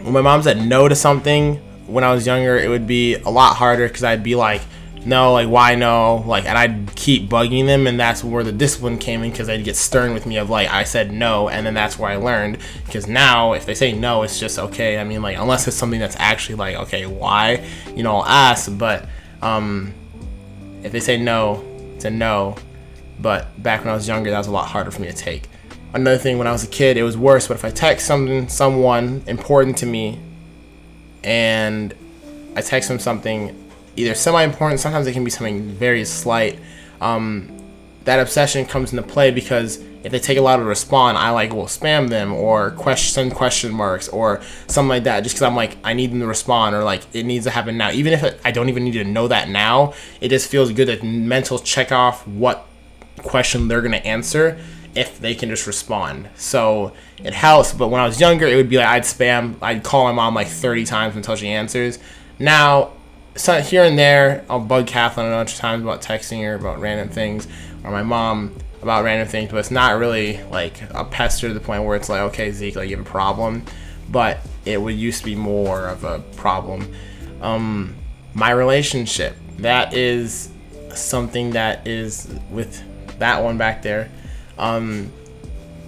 when 0.01 0.13
my 0.13 0.21
mom 0.21 0.41
said 0.43 0.57
no 0.65 0.87
to 0.87 0.95
something, 0.95 1.55
when 1.87 2.03
I 2.03 2.13
was 2.13 2.25
younger, 2.25 2.57
it 2.57 2.69
would 2.69 2.87
be 2.87 3.15
a 3.15 3.29
lot 3.29 3.55
harder 3.55 3.87
because 3.87 4.03
I'd 4.03 4.23
be 4.23 4.35
like, 4.35 4.61
no, 5.05 5.33
like 5.33 5.49
why 5.49 5.75
no, 5.75 6.23
like, 6.25 6.45
and 6.45 6.57
I'd 6.57 6.95
keep 6.95 7.29
bugging 7.29 7.65
them, 7.65 7.87
and 7.87 7.99
that's 7.99 8.23
where 8.23 8.43
the 8.43 8.51
discipline 8.51 8.97
came 8.97 9.21
in 9.23 9.31
because 9.31 9.47
they'd 9.47 9.63
get 9.63 9.75
stern 9.75 10.13
with 10.13 10.25
me 10.25 10.37
of 10.37 10.49
like 10.49 10.69
I 10.69 10.85
said 10.85 11.11
no, 11.11 11.49
and 11.49 11.65
then 11.65 11.73
that's 11.73 11.99
where 11.99 12.09
I 12.09 12.15
learned. 12.15 12.59
Because 12.85 13.07
now, 13.07 13.53
if 13.53 13.65
they 13.65 13.75
say 13.75 13.91
no, 13.91 14.23
it's 14.23 14.39
just 14.39 14.57
okay. 14.57 14.97
I 14.97 15.03
mean, 15.03 15.21
like 15.21 15.37
unless 15.37 15.67
it's 15.67 15.75
something 15.75 15.99
that's 15.99 16.15
actually 16.19 16.55
like 16.55 16.75
okay, 16.75 17.05
why, 17.05 17.65
you 17.95 18.03
know, 18.03 18.17
I'll 18.17 18.25
ask. 18.25 18.77
But 18.77 19.07
um, 19.41 19.93
if 20.83 20.91
they 20.91 20.99
say 20.99 21.17
no, 21.17 21.63
it's 21.95 22.05
a 22.05 22.09
no. 22.09 22.55
But 23.19 23.61
back 23.61 23.81
when 23.81 23.89
I 23.89 23.95
was 23.95 24.07
younger, 24.07 24.29
that 24.31 24.37
was 24.37 24.47
a 24.47 24.51
lot 24.51 24.67
harder 24.67 24.91
for 24.91 25.01
me 25.01 25.07
to 25.07 25.13
take. 25.13 25.49
Another 25.93 26.17
thing, 26.17 26.37
when 26.37 26.47
I 26.47 26.51
was 26.51 26.63
a 26.63 26.67
kid, 26.67 26.97
it 26.97 27.03
was 27.03 27.17
worse. 27.17 27.47
But 27.47 27.55
if 27.55 27.65
I 27.65 27.69
text 27.69 28.07
something, 28.07 28.47
someone 28.49 29.23
important 29.27 29.77
to 29.77 29.85
me, 29.85 30.19
and 31.23 31.93
I 32.55 32.61
text 32.61 32.89
them 32.89 32.99
something 32.99 33.59
either 33.95 34.15
semi-important, 34.15 34.79
sometimes 34.79 35.07
it 35.07 35.13
can 35.13 35.23
be 35.23 35.29
something 35.29 35.69
very 35.69 36.03
slight. 36.05 36.59
Um, 36.99 37.49
that 38.05 38.19
obsession 38.19 38.65
comes 38.65 38.91
into 38.91 39.03
play 39.03 39.31
because 39.31 39.83
if 40.03 40.11
they 40.11 40.19
take 40.19 40.37
a 40.37 40.41
lot 40.41 40.57
to 40.57 40.63
respond, 40.63 41.17
I 41.17 41.29
like 41.29 41.53
will 41.53 41.65
spam 41.65 42.09
them 42.09 42.33
or 42.33 42.71
question 42.71 43.31
question 43.31 43.71
marks 43.71 44.09
or 44.09 44.41
something 44.67 44.89
like 44.89 45.05
that. 45.05 45.21
Just 45.21 45.35
because 45.35 45.43
I'm 45.43 45.55
like 45.55 45.77
I 45.83 45.93
need 45.93 46.11
them 46.11 46.19
to 46.19 46.27
respond 46.27 46.75
or 46.75 46.83
like 46.83 47.03
it 47.13 47.23
needs 47.25 47.45
to 47.45 47.51
happen 47.51 47.77
now. 47.77 47.91
Even 47.91 48.13
if 48.13 48.41
I 48.45 48.51
don't 48.51 48.69
even 48.69 48.83
need 48.83 48.93
to 48.93 49.05
know 49.05 49.27
that 49.29 49.49
now, 49.49 49.93
it 50.19 50.29
just 50.29 50.49
feels 50.49 50.71
good 50.71 50.87
to 50.87 51.03
mental 51.05 51.57
check 51.57 51.91
off 51.91 52.27
what 52.27 52.65
question 53.23 53.67
they're 53.67 53.81
gonna 53.81 53.97
answer 53.97 54.59
if 54.93 55.19
they 55.19 55.33
can 55.33 55.49
just 55.49 55.65
respond. 55.65 56.29
So 56.35 56.93
it 57.23 57.33
helps. 57.33 57.73
But 57.73 57.87
when 57.87 58.01
I 58.01 58.05
was 58.05 58.19
younger, 58.19 58.45
it 58.45 58.55
would 58.55 58.69
be 58.69 58.77
like 58.77 58.87
I'd 58.87 59.03
spam, 59.03 59.55
I'd 59.61 59.83
call 59.83 60.03
my 60.03 60.11
mom 60.11 60.35
like 60.35 60.47
30 60.47 60.85
times 60.85 61.15
until 61.15 61.37
she 61.37 61.47
answers. 61.47 61.97
Now 62.39 62.91
so 63.35 63.61
here 63.61 63.83
and 63.83 63.97
there, 63.97 64.45
I'll 64.49 64.59
bug 64.59 64.87
Kathleen 64.87 65.27
a 65.27 65.31
bunch 65.31 65.53
of 65.53 65.59
times 65.59 65.81
about 65.81 66.01
texting 66.01 66.43
her 66.43 66.55
about 66.55 66.79
random 66.79 67.09
things, 67.09 67.47
or 67.83 67.91
my 67.91 68.03
mom 68.03 68.55
about 68.83 69.03
random 69.03 69.27
things, 69.27 69.49
but 69.49 69.57
it's 69.57 69.71
not 69.71 69.97
really 69.97 70.43
like 70.51 70.79
a 70.91 71.03
pester 71.03 71.47
to 71.47 71.53
the 71.53 71.59
point 71.59 71.83
where 71.83 71.95
it's 71.95 72.09
like, 72.09 72.21
okay, 72.21 72.51
Zeke, 72.51 72.75
like 72.75 72.89
you 72.89 72.97
have 72.97 73.05
a 73.05 73.09
problem. 73.09 73.65
But 74.09 74.39
it 74.65 74.79
would 74.79 74.95
used 74.95 75.19
to 75.19 75.25
be 75.25 75.35
more 75.35 75.87
of 75.87 76.03
a 76.03 76.19
problem. 76.35 76.93
Um, 77.41 77.95
my 78.33 78.51
relationship, 78.51 79.35
that 79.57 79.93
is 79.93 80.49
something 80.93 81.51
that 81.51 81.87
is 81.87 82.33
with 82.51 82.83
that 83.19 83.43
one 83.43 83.57
back 83.57 83.81
there. 83.81 84.11
Um, 84.57 85.11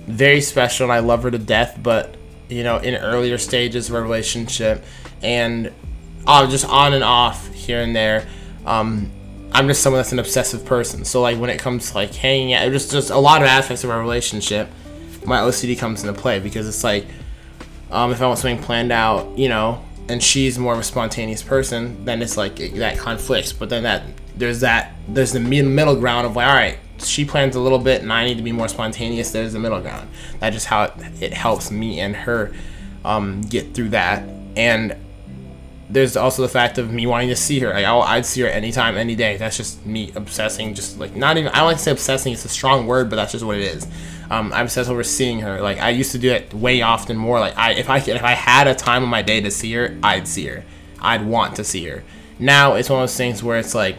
very 0.07 0.41
special, 0.41 0.85
and 0.85 0.93
I 0.93 0.99
love 0.99 1.23
her 1.23 1.31
to 1.31 1.37
death, 1.37 1.79
but 1.81 2.15
you 2.49 2.63
know, 2.63 2.77
in 2.77 2.95
earlier 2.95 3.37
stages 3.37 3.89
of 3.89 3.95
a 3.95 4.01
relationship, 4.01 4.83
and 5.21 5.71
uh, 6.27 6.47
just 6.47 6.65
on 6.65 6.93
and 6.93 7.03
off 7.03 7.51
here 7.53 7.81
and 7.81 7.95
there. 7.95 8.27
Um, 8.65 9.11
I'm 9.51 9.67
just 9.67 9.81
someone 9.81 9.99
that's 9.99 10.11
an 10.11 10.19
obsessive 10.19 10.65
person. 10.65 11.05
So 11.05 11.21
like 11.21 11.37
when 11.37 11.49
it 11.49 11.59
comes 11.59 11.91
to 11.91 11.95
like 11.95 12.13
hanging 12.13 12.53
out, 12.53 12.71
just 12.71 12.91
just 12.91 13.09
a 13.09 13.17
lot 13.17 13.41
of 13.41 13.47
aspects 13.47 13.83
of 13.83 13.89
our 13.89 13.99
relationship, 13.99 14.69
my 15.25 15.39
OCD 15.39 15.77
comes 15.77 16.03
into 16.03 16.19
play 16.19 16.39
because 16.39 16.67
it's 16.67 16.83
like, 16.83 17.05
um, 17.91 18.11
if 18.11 18.21
I 18.21 18.27
want 18.27 18.39
something 18.39 18.61
planned 18.61 18.91
out, 18.91 19.37
you 19.37 19.49
know, 19.49 19.83
and 20.09 20.21
she's 20.21 20.59
more 20.59 20.73
of 20.73 20.79
a 20.79 20.83
spontaneous 20.83 21.41
person, 21.41 22.03
then 22.05 22.21
it's 22.21 22.37
like 22.37 22.59
it, 22.59 22.75
that 22.75 22.97
conflicts. 22.97 23.53
But 23.53 23.69
then 23.69 23.83
that 23.83 24.03
there's 24.35 24.59
that 24.61 24.95
there's 25.07 25.31
the 25.31 25.39
middle 25.39 25.95
ground 25.95 26.27
of 26.27 26.35
like, 26.35 26.47
all 26.47 26.53
right, 26.53 26.77
she 26.99 27.25
plans 27.25 27.55
a 27.55 27.59
little 27.59 27.79
bit, 27.79 28.01
and 28.01 28.11
I 28.11 28.25
need 28.25 28.37
to 28.37 28.43
be 28.43 28.51
more 28.51 28.67
spontaneous. 28.67 29.31
There's 29.31 29.53
the 29.53 29.59
middle 29.59 29.81
ground. 29.81 30.09
That's 30.39 30.55
just 30.55 30.65
how 30.65 30.83
it, 30.83 30.93
it 31.21 31.33
helps 31.33 31.71
me 31.71 31.99
and 31.99 32.15
her 32.15 32.53
um, 33.03 33.41
get 33.41 33.73
through 33.73 33.89
that. 33.89 34.27
And 34.55 34.95
there's 35.89 36.17
also 36.17 36.41
the 36.41 36.49
fact 36.49 36.77
of 36.77 36.91
me 36.91 37.05
wanting 37.05 37.29
to 37.29 37.35
see 37.35 37.59
her. 37.59 37.69
Like 37.69 37.85
i 37.85 38.15
would 38.15 38.25
see 38.25 38.41
her 38.41 38.47
anytime, 38.47 38.97
any 38.97 39.15
day. 39.15 39.37
That's 39.37 39.57
just 39.57 39.85
me 39.85 40.11
obsessing. 40.15 40.73
Just 40.73 40.99
like 40.99 41.15
not 41.15 41.37
even. 41.37 41.51
I 41.51 41.57
don't 41.57 41.67
like 41.67 41.77
to 41.77 41.83
say 41.83 41.91
obsessing. 41.91 42.33
It's 42.33 42.45
a 42.45 42.49
strong 42.49 42.87
word, 42.87 43.09
but 43.09 43.17
that's 43.17 43.31
just 43.33 43.45
what 43.45 43.57
it 43.57 43.63
is. 43.63 43.87
Um, 44.31 44.51
I'm 44.53 44.65
obsessed 44.65 44.89
over 44.89 45.03
seeing 45.03 45.41
her. 45.41 45.61
Like 45.61 45.79
I 45.79 45.89
used 45.91 46.11
to 46.13 46.17
do 46.17 46.31
it 46.31 46.53
way 46.53 46.81
often 46.81 47.17
more. 47.17 47.39
Like 47.39 47.57
I, 47.57 47.73
if 47.73 47.89
I 47.89 47.97
if 47.99 48.23
I 48.23 48.31
had 48.31 48.67
a 48.67 48.73
time 48.73 49.03
of 49.03 49.09
my 49.09 49.21
day 49.21 49.41
to 49.41 49.51
see 49.51 49.73
her, 49.73 49.95
I'd 50.01 50.27
see 50.27 50.47
her. 50.47 50.65
I'd 50.99 51.25
want 51.25 51.55
to 51.57 51.63
see 51.63 51.85
her. 51.85 52.03
Now 52.39 52.73
it's 52.73 52.89
one 52.89 53.01
of 53.01 53.03
those 53.03 53.17
things 53.17 53.43
where 53.43 53.59
it's 53.59 53.75
like 53.75 53.97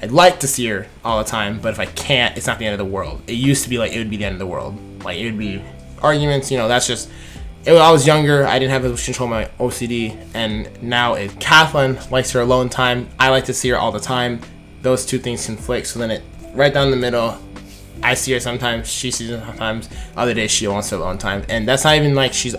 I'd 0.00 0.12
like 0.12 0.40
to 0.40 0.48
see 0.48 0.66
her 0.68 0.86
all 1.04 1.18
the 1.18 1.28
time, 1.28 1.60
but 1.60 1.72
if 1.72 1.80
I 1.80 1.86
can't, 1.86 2.36
it's 2.36 2.46
not 2.46 2.58
the 2.58 2.64
end 2.64 2.72
of 2.72 2.78
the 2.78 2.90
world. 2.90 3.22
It 3.26 3.34
used 3.34 3.64
to 3.64 3.70
be 3.70 3.78
like 3.78 3.92
it 3.92 3.98
would 3.98 4.10
be 4.10 4.16
the 4.16 4.24
end 4.24 4.34
of 4.34 4.38
the 4.38 4.46
world. 4.46 5.04
Like 5.04 5.18
it 5.18 5.24
would 5.26 5.38
be 5.38 5.62
arguments. 6.00 6.50
You 6.50 6.56
know, 6.56 6.68
that's 6.68 6.86
just 6.86 7.10
it, 7.64 7.72
I 7.72 7.90
was 7.90 8.06
younger, 8.06 8.46
I 8.46 8.58
didn't 8.58 8.72
have 8.72 8.84
as 8.84 8.92
much 8.92 9.04
control 9.04 9.26
of 9.26 9.30
my 9.30 9.64
OCD, 9.64 10.16
and 10.34 10.82
now 10.82 11.14
it, 11.14 11.38
Kathleen 11.40 11.98
likes 12.10 12.30
her 12.32 12.40
alone 12.40 12.68
time. 12.68 13.08
I 13.18 13.30
like 13.30 13.44
to 13.46 13.54
see 13.54 13.68
her 13.70 13.76
all 13.76 13.92
the 13.92 14.00
time. 14.00 14.40
Those 14.82 15.04
two 15.04 15.18
things 15.18 15.44
conflict, 15.44 15.86
so 15.88 15.98
then 15.98 16.10
it 16.10 16.22
right 16.54 16.72
down 16.72 16.90
the 16.90 16.96
middle. 16.96 17.38
I 18.02 18.14
see 18.14 18.32
her 18.32 18.40
sometimes, 18.40 18.90
she 18.90 19.10
sees 19.10 19.30
her 19.30 19.40
sometimes. 19.44 19.88
Other 20.16 20.34
days 20.34 20.50
she 20.50 20.68
wants 20.68 20.90
her 20.90 20.96
alone 20.96 21.18
time, 21.18 21.44
and 21.48 21.66
that's 21.66 21.84
not 21.84 21.96
even 21.96 22.14
like 22.14 22.32
she's 22.32 22.54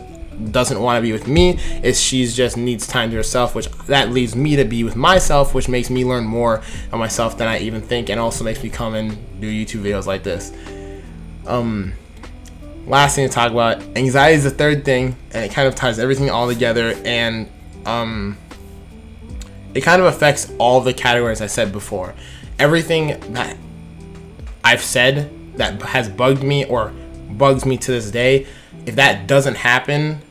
doesn't 0.51 0.79
want 0.79 0.97
to 0.97 1.01
be 1.01 1.11
with 1.11 1.27
me. 1.27 1.59
It's 1.83 1.99
she's 1.99 2.35
just 2.35 2.57
needs 2.57 2.87
time 2.87 3.09
to 3.11 3.17
herself, 3.17 3.55
which 3.55 3.69
that 3.87 4.09
leaves 4.11 4.35
me 4.35 4.55
to 4.55 4.63
be 4.63 4.83
with 4.83 4.95
myself, 4.95 5.53
which 5.53 5.67
makes 5.67 5.89
me 5.89 6.05
learn 6.05 6.25
more 6.25 6.61
of 6.91 6.99
myself 6.99 7.37
than 7.37 7.47
I 7.47 7.59
even 7.59 7.81
think, 7.81 8.09
and 8.09 8.19
also 8.19 8.43
makes 8.43 8.63
me 8.63 8.69
come 8.69 8.95
and 8.95 9.17
do 9.41 9.47
YouTube 9.47 9.83
videos 9.83 10.05
like 10.05 10.23
this. 10.23 10.53
Um, 11.45 11.93
last 12.85 13.15
thing 13.15 13.27
to 13.27 13.33
talk 13.33 13.51
about 13.51 13.81
anxiety 13.97 14.35
is 14.35 14.43
the 14.43 14.49
third 14.49 14.83
thing 14.85 15.15
and 15.31 15.45
it 15.45 15.51
kind 15.51 15.67
of 15.67 15.75
ties 15.75 15.99
everything 15.99 16.29
all 16.29 16.47
together 16.47 16.95
and 17.05 17.49
um 17.85 18.37
it 19.73 19.81
kind 19.81 20.01
of 20.01 20.07
affects 20.07 20.51
all 20.57 20.81
the 20.81 20.93
categories 20.93 21.41
i 21.41 21.47
said 21.47 21.71
before. 21.71 22.13
Everything 22.57 23.19
that 23.33 23.55
i've 24.63 24.81
said 24.81 25.29
that 25.57 25.81
has 25.81 26.09
bugged 26.09 26.43
me 26.43 26.65
or 26.65 26.91
bugs 27.31 27.65
me 27.65 27.77
to 27.77 27.91
this 27.91 28.11
day 28.11 28.47
if 28.85 28.95
that 28.95 29.27
doesn't 29.27 29.55
happen 29.55 30.21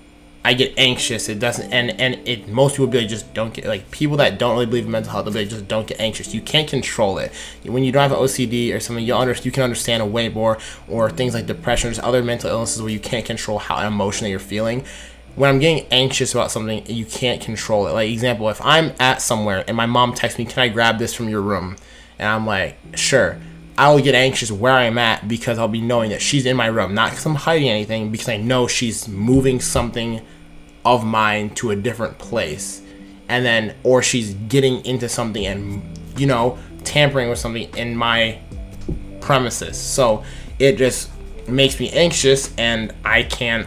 I 0.48 0.54
get 0.54 0.72
anxious. 0.78 1.28
It 1.28 1.40
doesn't, 1.40 1.70
and 1.70 1.90
and 2.00 2.26
it 2.26 2.48
most 2.48 2.76
people 2.76 2.86
be 2.86 3.00
like 3.00 3.08
just 3.08 3.34
don't 3.34 3.52
get 3.52 3.66
like 3.66 3.90
people 3.90 4.16
that 4.16 4.38
don't 4.38 4.54
really 4.54 4.64
believe 4.64 4.86
in 4.86 4.90
mental 4.90 5.12
health. 5.12 5.26
They'll 5.26 5.34
be 5.34 5.40
like 5.40 5.50
just 5.50 5.68
don't 5.68 5.86
get 5.86 6.00
anxious. 6.00 6.32
You 6.32 6.40
can't 6.40 6.66
control 6.66 7.18
it. 7.18 7.32
When 7.64 7.84
you 7.84 7.92
don't 7.92 8.00
have 8.00 8.12
an 8.12 8.24
OCD 8.24 8.74
or 8.74 8.80
something, 8.80 9.04
you 9.04 9.14
under 9.14 9.34
you 9.34 9.50
can 9.50 9.62
understand 9.62 10.02
a 10.02 10.06
way 10.06 10.30
more, 10.30 10.56
or 10.88 11.10
things 11.10 11.34
like 11.34 11.44
depression, 11.44 11.92
or 11.92 12.02
other 12.02 12.24
mental 12.24 12.48
illnesses 12.48 12.80
where 12.80 12.90
you 12.90 12.98
can't 12.98 13.26
control 13.26 13.58
how 13.58 13.86
emotional 13.86 14.30
you're 14.30 14.38
feeling. 14.38 14.86
When 15.34 15.50
I'm 15.50 15.58
getting 15.58 15.86
anxious 15.90 16.32
about 16.32 16.50
something, 16.50 16.82
you 16.86 17.04
can't 17.04 17.42
control 17.42 17.86
it. 17.86 17.92
Like 17.92 18.10
example, 18.10 18.48
if 18.48 18.64
I'm 18.64 18.94
at 18.98 19.20
somewhere 19.20 19.64
and 19.68 19.76
my 19.76 19.84
mom 19.84 20.14
texts 20.14 20.38
me, 20.38 20.46
"Can 20.46 20.62
I 20.62 20.68
grab 20.68 20.98
this 20.98 21.12
from 21.12 21.28
your 21.28 21.42
room?" 21.42 21.76
and 22.18 22.26
I'm 22.26 22.46
like, 22.46 22.78
"Sure." 22.94 23.36
I 23.76 23.92
will 23.92 24.00
get 24.00 24.14
anxious 24.14 24.50
where 24.50 24.72
I'm 24.72 24.96
at 24.96 25.28
because 25.28 25.58
I'll 25.58 25.68
be 25.68 25.82
knowing 25.82 26.10
that 26.10 26.22
she's 26.22 26.46
in 26.46 26.56
my 26.56 26.66
room, 26.66 26.94
not 26.94 27.10
because 27.10 27.26
I'm 27.26 27.34
hiding 27.34 27.68
anything, 27.68 28.10
because 28.10 28.28
I 28.30 28.38
know 28.38 28.66
she's 28.66 29.06
moving 29.06 29.60
something 29.60 30.22
of 30.96 31.04
mine 31.04 31.50
to 31.56 31.70
a 31.70 31.76
different 31.76 32.18
place. 32.18 32.82
And 33.28 33.44
then 33.44 33.74
or 33.82 34.02
she's 34.02 34.34
getting 34.34 34.84
into 34.86 35.08
something 35.08 35.44
and 35.44 35.82
you 36.18 36.26
know 36.26 36.58
tampering 36.84 37.28
with 37.28 37.38
something 37.38 37.74
in 37.76 37.96
my 37.96 38.38
premises. 39.20 39.76
So 39.76 40.24
it 40.58 40.76
just 40.76 41.10
makes 41.46 41.80
me 41.80 41.90
anxious 41.90 42.54
and 42.58 42.92
i 43.04 43.22
can't 43.22 43.66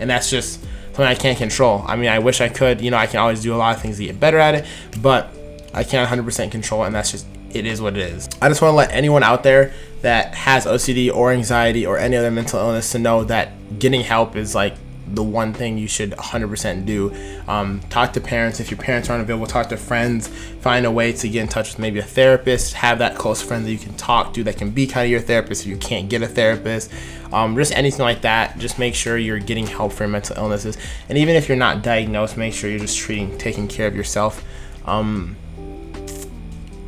and 0.00 0.10
that's 0.10 0.28
just 0.28 0.60
something 0.86 1.06
i 1.06 1.14
can't 1.14 1.38
control. 1.38 1.84
I 1.86 1.96
mean 1.96 2.08
i 2.08 2.18
wish 2.18 2.40
i 2.40 2.48
could 2.48 2.80
you 2.80 2.90
know 2.90 2.96
i 2.96 3.06
can 3.06 3.18
always 3.20 3.42
do 3.42 3.54
a 3.54 3.56
lot 3.56 3.74
of 3.74 3.82
things 3.82 3.96
to 3.98 4.04
get 4.04 4.20
better 4.20 4.38
at 4.38 4.54
it 4.54 4.66
but 5.00 5.30
i 5.72 5.82
can't 5.82 6.08
100% 6.08 6.50
control 6.50 6.82
it 6.82 6.86
and 6.88 6.94
that's 6.94 7.10
just 7.10 7.26
it 7.50 7.66
is 7.66 7.82
what 7.82 7.96
it 7.98 8.00
is. 8.00 8.28
I 8.40 8.48
just 8.48 8.62
want 8.62 8.72
to 8.72 8.76
let 8.76 8.92
anyone 8.92 9.22
out 9.22 9.42
there 9.42 9.72
that 10.00 10.34
has 10.34 10.66
ocd 10.66 11.14
or 11.14 11.32
anxiety 11.32 11.86
or 11.86 11.98
any 11.98 12.16
other 12.16 12.30
mental 12.30 12.58
illness 12.58 12.92
to 12.92 12.98
know 12.98 13.24
that 13.24 13.78
getting 13.78 14.02
help 14.02 14.36
is 14.36 14.54
like 14.54 14.74
the 15.06 15.22
one 15.22 15.52
thing 15.52 15.78
you 15.78 15.88
should 15.88 16.12
100% 16.12 16.86
do. 16.86 17.14
Um, 17.48 17.80
talk 17.90 18.12
to 18.14 18.20
parents. 18.20 18.60
If 18.60 18.70
your 18.70 18.78
parents 18.78 19.10
aren't 19.10 19.22
available, 19.22 19.46
talk 19.46 19.68
to 19.68 19.76
friends. 19.76 20.28
Find 20.28 20.86
a 20.86 20.90
way 20.90 21.12
to 21.12 21.28
get 21.28 21.42
in 21.42 21.48
touch 21.48 21.70
with 21.70 21.78
maybe 21.78 21.98
a 21.98 22.04
therapist. 22.04 22.74
Have 22.74 22.98
that 22.98 23.16
close 23.16 23.42
friend 23.42 23.64
that 23.64 23.72
you 23.72 23.78
can 23.78 23.94
talk 23.94 24.34
to 24.34 24.44
that 24.44 24.56
can 24.56 24.70
be 24.70 24.86
kind 24.86 25.04
of 25.04 25.10
your 25.10 25.20
therapist 25.20 25.62
if 25.62 25.68
you 25.68 25.76
can't 25.76 26.08
get 26.08 26.22
a 26.22 26.28
therapist. 26.28 26.90
Um, 27.32 27.56
just 27.56 27.72
anything 27.72 28.02
like 28.02 28.22
that. 28.22 28.58
Just 28.58 28.78
make 28.78 28.94
sure 28.94 29.16
you're 29.16 29.38
getting 29.38 29.66
help 29.66 29.92
for 29.92 30.04
your 30.04 30.10
mental 30.10 30.36
illnesses. 30.36 30.76
And 31.08 31.18
even 31.18 31.36
if 31.36 31.48
you're 31.48 31.56
not 31.56 31.82
diagnosed, 31.82 32.36
make 32.36 32.54
sure 32.54 32.70
you're 32.70 32.78
just 32.78 32.98
treating, 32.98 33.36
taking 33.38 33.68
care 33.68 33.86
of 33.86 33.96
yourself. 33.96 34.44
Um, 34.84 35.36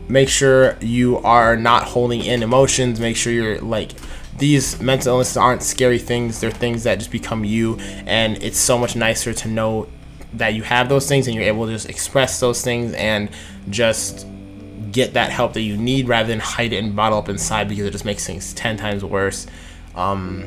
make 0.09 0.28
sure 0.28 0.76
you 0.80 1.18
are 1.18 1.56
not 1.56 1.85
holding 1.85 2.25
in 2.25 2.42
emotions. 2.42 3.00
Make 3.00 3.16
sure 3.16 3.33
you're 3.33 3.61
like 3.61 3.92
these 4.38 4.80
mental 4.80 5.12
illnesses 5.12 5.36
aren't 5.36 5.62
scary 5.62 5.98
things. 5.98 6.40
They're 6.40 6.50
things 6.50 6.84
that 6.84 6.98
just 6.98 7.10
become 7.10 7.44
you, 7.44 7.76
and 8.06 8.42
it's 8.42 8.58
so 8.58 8.78
much 8.78 8.96
nicer 8.96 9.32
to 9.32 9.48
know 9.48 9.88
that 10.34 10.54
you 10.54 10.62
have 10.62 10.88
those 10.88 11.08
things 11.08 11.26
and 11.26 11.36
you're 11.36 11.44
able 11.44 11.66
to 11.66 11.72
just 11.72 11.88
express 11.88 12.40
those 12.40 12.62
things 12.62 12.92
and 12.94 13.30
just 13.70 14.26
get 14.90 15.14
that 15.14 15.30
help 15.30 15.52
that 15.52 15.60
you 15.60 15.76
need 15.76 16.08
rather 16.08 16.26
than 16.26 16.40
hide 16.40 16.72
it 16.72 16.82
and 16.82 16.96
bottle 16.96 17.18
up 17.18 17.28
inside 17.28 17.68
because 17.68 17.84
it 17.84 17.92
just 17.92 18.04
makes 18.04 18.26
things 18.26 18.52
10 18.54 18.76
times 18.76 19.04
worse. 19.04 19.46
Um, 19.94 20.44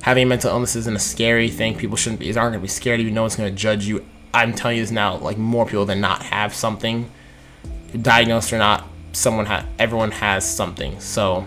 having 0.00 0.28
mental 0.28 0.50
illness 0.50 0.76
isn't 0.76 0.96
a 0.96 0.98
scary 0.98 1.50
thing. 1.50 1.76
People 1.76 1.96
shouldn't 1.96 2.20
be, 2.20 2.26
aren't 2.28 2.36
going 2.36 2.52
to 2.54 2.60
be 2.60 2.68
scared 2.68 3.00
of 3.00 3.06
you. 3.06 3.12
No 3.12 3.22
one's 3.22 3.36
going 3.36 3.50
to 3.50 3.56
judge 3.56 3.86
you 3.86 4.02
I'm 4.34 4.54
telling 4.54 4.78
you 4.78 4.82
this 4.82 4.90
now, 4.90 5.16
like 5.16 5.36
more 5.36 5.66
people 5.66 5.84
than 5.84 6.00
not 6.00 6.22
have 6.22 6.54
something, 6.54 7.10
diagnosed 8.00 8.52
or 8.52 8.58
not. 8.58 8.86
Someone 9.12 9.44
ha- 9.44 9.66
everyone 9.78 10.10
has 10.10 10.48
something. 10.48 10.98
So 11.00 11.46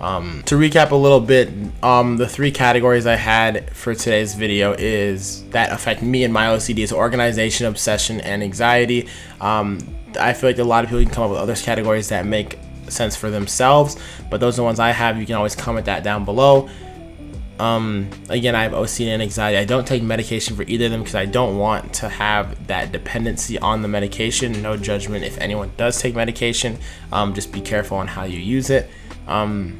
um, 0.00 0.42
to 0.46 0.56
recap 0.56 0.90
a 0.90 0.96
little 0.96 1.20
bit, 1.20 1.50
um, 1.82 2.16
the 2.16 2.28
three 2.28 2.50
categories 2.50 3.06
I 3.06 3.14
had 3.14 3.70
for 3.74 3.94
today's 3.94 4.34
video 4.34 4.72
is 4.72 5.44
that 5.50 5.72
affect 5.72 6.02
me 6.02 6.24
and 6.24 6.32
my 6.32 6.46
OCD 6.46 6.78
is 6.78 6.92
organization, 6.92 7.66
obsession, 7.66 8.20
and 8.20 8.42
anxiety. 8.42 9.08
Um, 9.40 9.78
I 10.20 10.32
feel 10.32 10.50
like 10.50 10.58
a 10.58 10.64
lot 10.64 10.84
of 10.84 10.90
people 10.90 11.02
can 11.02 11.12
come 11.12 11.24
up 11.24 11.30
with 11.30 11.40
other 11.40 11.56
categories 11.56 12.08
that 12.08 12.26
make 12.26 12.58
sense 12.88 13.16
for 13.16 13.30
themselves, 13.30 13.96
but 14.30 14.40
those 14.40 14.54
are 14.54 14.56
the 14.58 14.64
ones 14.64 14.78
I 14.78 14.90
have. 14.90 15.18
You 15.18 15.26
can 15.26 15.36
always 15.36 15.56
comment 15.56 15.86
that 15.86 16.04
down 16.04 16.24
below. 16.24 16.68
Um, 17.58 18.10
again, 18.28 18.54
I 18.54 18.64
have 18.64 18.72
OCD 18.72 19.08
and 19.08 19.22
anxiety. 19.22 19.56
I 19.58 19.64
don't 19.64 19.86
take 19.86 20.02
medication 20.02 20.56
for 20.56 20.64
either 20.64 20.86
of 20.86 20.90
them 20.90 21.00
because 21.00 21.14
I 21.14 21.26
don't 21.26 21.58
want 21.58 21.94
to 21.94 22.08
have 22.08 22.66
that 22.66 22.90
dependency 22.90 23.58
on 23.58 23.82
the 23.82 23.88
medication. 23.88 24.60
No 24.60 24.76
judgment 24.76 25.24
if 25.24 25.38
anyone 25.38 25.70
does 25.76 26.00
take 26.00 26.14
medication. 26.14 26.78
Um, 27.12 27.32
just 27.34 27.52
be 27.52 27.60
careful 27.60 27.98
on 27.98 28.08
how 28.08 28.24
you 28.24 28.38
use 28.38 28.70
it. 28.70 28.90
Um, 29.28 29.78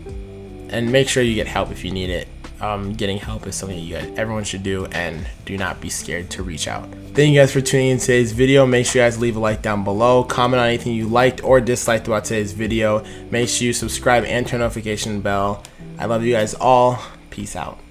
and 0.70 0.90
make 0.90 1.08
sure 1.08 1.22
you 1.22 1.34
get 1.34 1.46
help 1.46 1.70
if 1.70 1.84
you 1.84 1.90
need 1.90 2.10
it. 2.10 2.28
Um, 2.60 2.94
getting 2.94 3.18
help 3.18 3.46
is 3.46 3.56
something 3.56 3.78
you 3.78 3.96
guys, 3.96 4.10
everyone 4.16 4.44
should 4.44 4.62
do, 4.62 4.86
and 4.86 5.26
do 5.44 5.58
not 5.58 5.80
be 5.80 5.90
scared 5.90 6.30
to 6.30 6.42
reach 6.42 6.66
out. 6.66 6.88
Thank 7.12 7.34
you 7.34 7.40
guys 7.40 7.52
for 7.52 7.60
tuning 7.60 7.88
in 7.88 7.98
today's 7.98 8.32
video. 8.32 8.64
Make 8.64 8.86
sure 8.86 9.02
you 9.02 9.06
guys 9.06 9.18
leave 9.18 9.36
a 9.36 9.40
like 9.40 9.60
down 9.60 9.84
below. 9.84 10.24
Comment 10.24 10.60
on 10.60 10.68
anything 10.68 10.94
you 10.94 11.06
liked 11.06 11.44
or 11.44 11.60
disliked 11.60 12.06
about 12.06 12.24
today's 12.24 12.52
video. 12.52 13.04
Make 13.30 13.48
sure 13.48 13.66
you 13.66 13.72
subscribe 13.72 14.24
and 14.24 14.46
turn 14.46 14.60
notification 14.60 15.20
bell. 15.20 15.62
I 15.98 16.06
love 16.06 16.24
you 16.24 16.32
guys 16.32 16.54
all. 16.54 17.02
Peace 17.34 17.56
out. 17.56 17.83